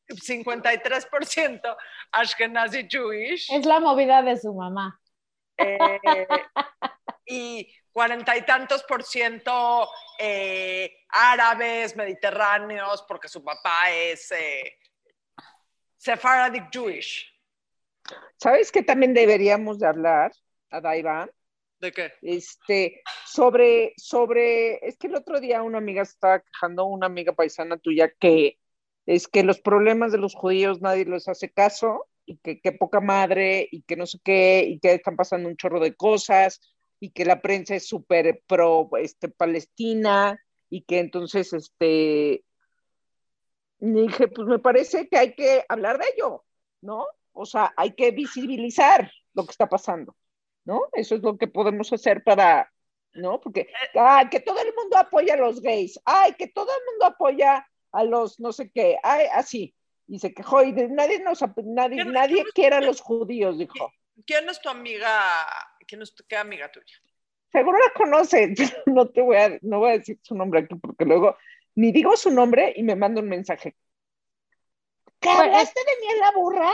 53% 0.08 1.76
Ashkenazi 2.12 2.88
Jewish 2.88 3.50
Es 3.50 3.66
la 3.66 3.80
movida 3.80 4.22
de 4.22 4.36
su 4.36 4.54
mamá. 4.54 5.00
eh, 5.58 6.26
y 7.26 7.68
cuarenta 7.92 8.36
y 8.36 8.42
tantos 8.42 8.84
por 8.84 9.02
ciento 9.02 9.88
eh, 10.18 11.04
árabes, 11.08 11.96
mediterráneos, 11.96 13.04
porque 13.08 13.28
su 13.28 13.42
papá 13.44 13.90
es 13.90 14.30
eh, 14.32 14.78
Sephardic 15.96 16.68
Jewish. 16.72 17.26
¿Sabes 18.36 18.70
que 18.72 18.82
también 18.82 19.12
deberíamos 19.14 19.78
de 19.78 19.88
hablar, 19.88 20.32
Adaiva? 20.70 21.28
¿De 21.80 21.92
qué? 21.92 22.12
Este, 22.22 23.02
sobre, 23.24 23.94
sobre, 23.96 24.86
es 24.86 24.98
que 24.98 25.06
el 25.06 25.14
otro 25.14 25.38
día 25.40 25.62
una 25.62 25.78
amiga 25.78 26.02
estaba 26.02 26.40
quejando, 26.40 26.86
una 26.86 27.06
amiga 27.06 27.32
paisana 27.32 27.78
tuya, 27.78 28.12
que 28.18 28.58
es 29.06 29.28
que 29.28 29.44
los 29.44 29.60
problemas 29.60 30.12
de 30.12 30.18
los 30.18 30.34
judíos 30.34 30.80
nadie 30.80 31.04
les 31.04 31.28
hace 31.28 31.50
caso, 31.50 32.06
y 32.26 32.36
que 32.38 32.60
qué 32.60 32.72
poca 32.72 33.00
madre, 33.00 33.68
y 33.70 33.82
que 33.82 33.96
no 33.96 34.06
sé 34.06 34.18
qué, 34.22 34.64
y 34.68 34.80
que 34.80 34.94
están 34.94 35.16
pasando 35.16 35.48
un 35.48 35.56
chorro 35.56 35.80
de 35.80 35.94
cosas, 35.94 36.60
y 37.00 37.10
que 37.10 37.24
la 37.24 37.40
prensa 37.40 37.76
es 37.76 37.88
súper 37.88 38.42
pro 38.46 38.90
este, 38.98 39.28
Palestina, 39.28 40.38
y 40.68 40.82
que 40.82 40.98
entonces, 40.98 41.52
este, 41.52 42.44
dije, 43.78 44.28
pues 44.28 44.48
me 44.48 44.58
parece 44.58 45.08
que 45.08 45.16
hay 45.16 45.34
que 45.34 45.64
hablar 45.68 45.98
de 45.98 46.06
ello, 46.14 46.44
¿no? 46.82 47.06
O 47.32 47.46
sea, 47.46 47.72
hay 47.76 47.94
que 47.94 48.10
visibilizar 48.10 49.10
lo 49.32 49.44
que 49.44 49.52
está 49.52 49.68
pasando, 49.68 50.16
¿no? 50.68 50.82
Eso 50.92 51.14
es 51.14 51.22
lo 51.22 51.38
que 51.38 51.48
podemos 51.48 51.90
hacer 51.94 52.22
para, 52.22 52.70
¿no? 53.14 53.40
Porque, 53.40 53.72
ay, 53.94 54.28
que 54.28 54.38
todo 54.40 54.60
el 54.60 54.74
mundo 54.74 54.98
apoya 54.98 55.32
a 55.32 55.38
los 55.38 55.62
gays, 55.62 55.98
ay, 56.04 56.34
que 56.34 56.46
todo 56.48 56.68
el 56.70 56.84
mundo 56.90 57.06
apoya 57.06 57.66
a 57.90 58.04
los 58.04 58.38
no 58.38 58.52
sé 58.52 58.70
qué, 58.70 58.98
ay, 59.02 59.24
así. 59.32 59.74
Y 60.06 60.18
se 60.18 60.34
quejó 60.34 60.62
y 60.62 60.72
de- 60.72 60.88
nadie 60.88 61.20
nos, 61.20 61.40
nadie, 61.64 62.02
¿Quién- 62.02 62.12
nadie 62.12 62.44
quiere 62.54 62.76
a 62.76 62.80
los 62.82 63.00
judíos, 63.00 63.56
dijo. 63.56 63.90
¿Quién 64.26 64.46
es 64.50 64.60
tu 64.60 64.68
amiga? 64.68 65.10
¿Quién 65.86 66.02
es 66.02 66.14
tu, 66.14 66.22
qué 66.28 66.36
amiga 66.36 66.70
tuya? 66.70 66.96
Seguro 67.50 67.78
la 67.78 67.90
conoces, 67.94 68.50
pero 68.84 68.94
no 68.94 69.08
te 69.08 69.22
voy 69.22 69.36
a, 69.36 69.58
no 69.62 69.78
voy 69.78 69.90
a 69.92 69.98
decir 69.98 70.18
su 70.22 70.34
nombre 70.34 70.60
aquí 70.60 70.74
porque 70.74 71.06
luego 71.06 71.34
ni 71.76 71.92
digo 71.92 72.14
su 72.14 72.30
nombre 72.30 72.74
y 72.76 72.82
me 72.82 72.94
manda 72.94 73.22
un 73.22 73.28
mensaje. 73.30 73.74
¿Qué 75.18 75.30
Pues, 75.30 75.38
hablaste 75.38 75.80
de 75.80 75.96
mí 76.00 76.12
en 76.12 76.20
la 76.20 76.30
burra? 76.32 76.72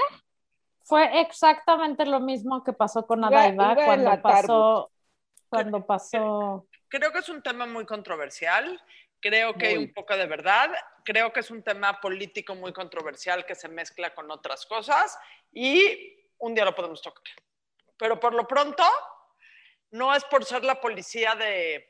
Fue 0.84 1.20
exactamente 1.20 2.04
lo 2.06 2.20
mismo 2.20 2.62
que 2.62 2.72
pasó 2.72 3.06
con 3.06 3.20
Iba- 3.20 3.28
Adaiva 3.28 3.72
iba 3.72 3.80
en 3.80 3.84
cuando 3.86 4.22
pasó, 4.22 4.90
cuando 5.48 5.86
pasó. 5.86 6.66
Creo 6.88 7.10
que 7.12 7.18
es 7.18 7.28
un 7.28 7.42
tema 7.42 7.66
muy 7.66 7.86
controversial. 7.86 8.80
Creo 9.20 9.54
que 9.54 9.68
hay 9.68 9.74
Muy. 9.76 9.84
un 9.86 9.94
poco 9.94 10.14
de 10.16 10.26
verdad. 10.26 10.70
Creo 11.04 11.32
que 11.32 11.40
es 11.40 11.50
un 11.50 11.62
tema 11.62 11.98
político 12.00 12.54
muy 12.54 12.72
controversial 12.72 13.46
que 13.46 13.54
se 13.54 13.68
mezcla 13.68 14.14
con 14.14 14.30
otras 14.30 14.66
cosas 14.66 15.18
y 15.52 16.14
un 16.38 16.54
día 16.54 16.64
lo 16.66 16.74
podemos 16.74 17.00
tocar. 17.00 17.24
Pero 17.96 18.20
por 18.20 18.34
lo 18.34 18.46
pronto, 18.46 18.82
no 19.92 20.14
es 20.14 20.24
por 20.24 20.44
ser 20.44 20.64
la 20.64 20.80
policía 20.80 21.34
de 21.36 21.88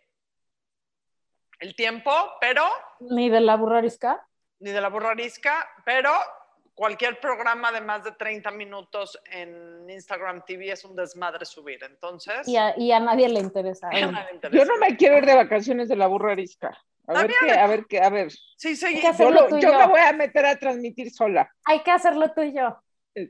el 1.59 1.75
tiempo, 1.75 2.11
pero 2.41 2.65
Ni 3.01 3.29
de 3.31 3.41
la 3.41 3.57
burrarisca. 3.57 4.27
ni 4.61 4.71
de 4.71 4.81
la 4.81 4.89
burrarisca, 4.89 5.69
pero 5.85 6.13
cualquier 6.75 7.21
programa 7.21 7.71
de 7.73 7.81
más 7.81 8.03
de 8.05 8.13
30 8.13 8.51
minutos 8.51 9.19
en 9.31 9.89
Instagram 9.89 10.45
TV 10.45 10.71
es 10.73 10.85
un 10.85 10.97
desmadre 10.97 11.45
subir. 11.47 11.79
Entonces, 11.85 12.47
Y 12.49 12.57
a, 12.57 12.75
y 12.79 12.91
a 12.93 13.01
nadie 13.01 13.29
le 13.29 13.41
interesa. 13.41 13.89
a 13.93 13.93
nadie 13.93 14.27
le 14.31 14.35
interesa. 14.35 14.59
Yo 14.59 14.65
no 14.65 14.77
me 14.79 14.97
quiero 14.97 15.19
ir 15.19 15.27
de 15.27 15.35
vacaciones 15.35 15.89
de 15.89 15.97
la 15.97 16.07
burra 16.09 16.33
arisca. 16.33 16.77
A 17.07 17.13
ver 17.23 17.31
qué, 17.39 17.53
a 17.53 17.67
ver 17.67 17.85
qué, 17.87 18.01
a 18.01 18.09
ver. 18.09 18.31
Sí, 18.57 18.75
sí, 18.77 18.87
Hay 18.87 18.95
que 18.95 19.03
Yo, 19.03 19.09
hacerlo 19.11 19.41
lo- 19.43 19.49
tú 19.49 19.59
y 19.59 19.61
yo 19.61 19.71
yo. 19.73 19.79
me 19.79 19.87
voy 19.89 20.01
a 20.01 20.13
meter 20.15 20.47
a 20.47 20.57
transmitir 20.59 21.11
sola. 21.11 21.51
Hay 21.67 21.83
que 21.83 21.91
hacerlo 21.91 22.33
tú 22.35 22.41
y 22.43 22.55
yo. 22.55 22.81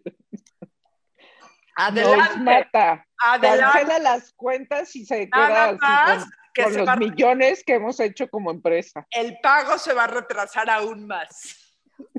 Nos 1.77 1.89
adelante, 1.89 2.37
mata. 2.39 3.07
adelante. 3.19 3.73
Cancela 3.81 3.99
las 3.99 4.33
cuentas 4.35 4.95
y 4.95 5.05
se 5.05 5.27
Nada 5.27 5.49
queda 5.49 5.77
más 5.77 6.23
con, 6.23 6.31
que 6.55 6.63
con 6.63 6.73
se 6.73 6.79
los 6.79 6.89
va- 6.89 6.97
millones 6.97 7.65
que 7.65 7.75
hemos 7.75 7.99
hecho 7.99 8.29
como 8.29 8.53
empresa. 8.53 9.05
el 9.11 9.39
pago 9.43 9.77
se 9.79 9.93
va 9.93 10.05
a 10.05 10.07
retrasar 10.07 10.71
aún 10.71 11.07
más. 11.09 11.64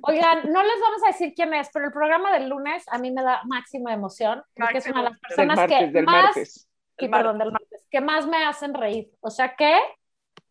Oigan, 0.03 0.51
no 0.51 0.63
les 0.63 0.81
vamos 0.81 1.03
a 1.03 1.07
decir 1.07 1.33
quién 1.35 1.53
es, 1.53 1.69
pero 1.73 1.85
el 1.85 1.91
programa 1.91 2.31
del 2.31 2.49
lunes 2.49 2.83
a 2.89 2.97
mí 2.97 3.11
me 3.11 3.23
da 3.23 3.41
máxima 3.45 3.93
emoción, 3.93 4.43
porque 4.55 4.77
es 4.77 4.87
una 4.87 5.03
de 5.03 5.09
las 5.09 5.19
personas 5.19 5.57
martes, 5.57 5.91
que 5.91 6.01
más, 6.01 6.23
martes. 6.23 6.53
sí, 6.97 7.05
El 7.05 7.11
perdón, 7.11 7.37
del 7.37 7.51
martes, 7.51 7.87
que 7.89 8.01
más 8.01 8.27
me 8.27 8.45
hacen 8.45 8.73
reír. 8.73 9.09
O 9.19 9.29
sea 9.29 9.55
que 9.55 9.77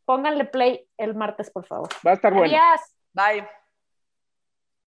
Pónganle 0.04 0.44
play 0.44 0.86
el 0.98 1.14
martes, 1.14 1.50
por 1.50 1.66
favor. 1.66 1.88
Va 2.06 2.12
a 2.12 2.14
estar 2.14 2.32
bueno. 2.32 2.54
Adiós. 2.54 2.80
Bye. 3.12 3.48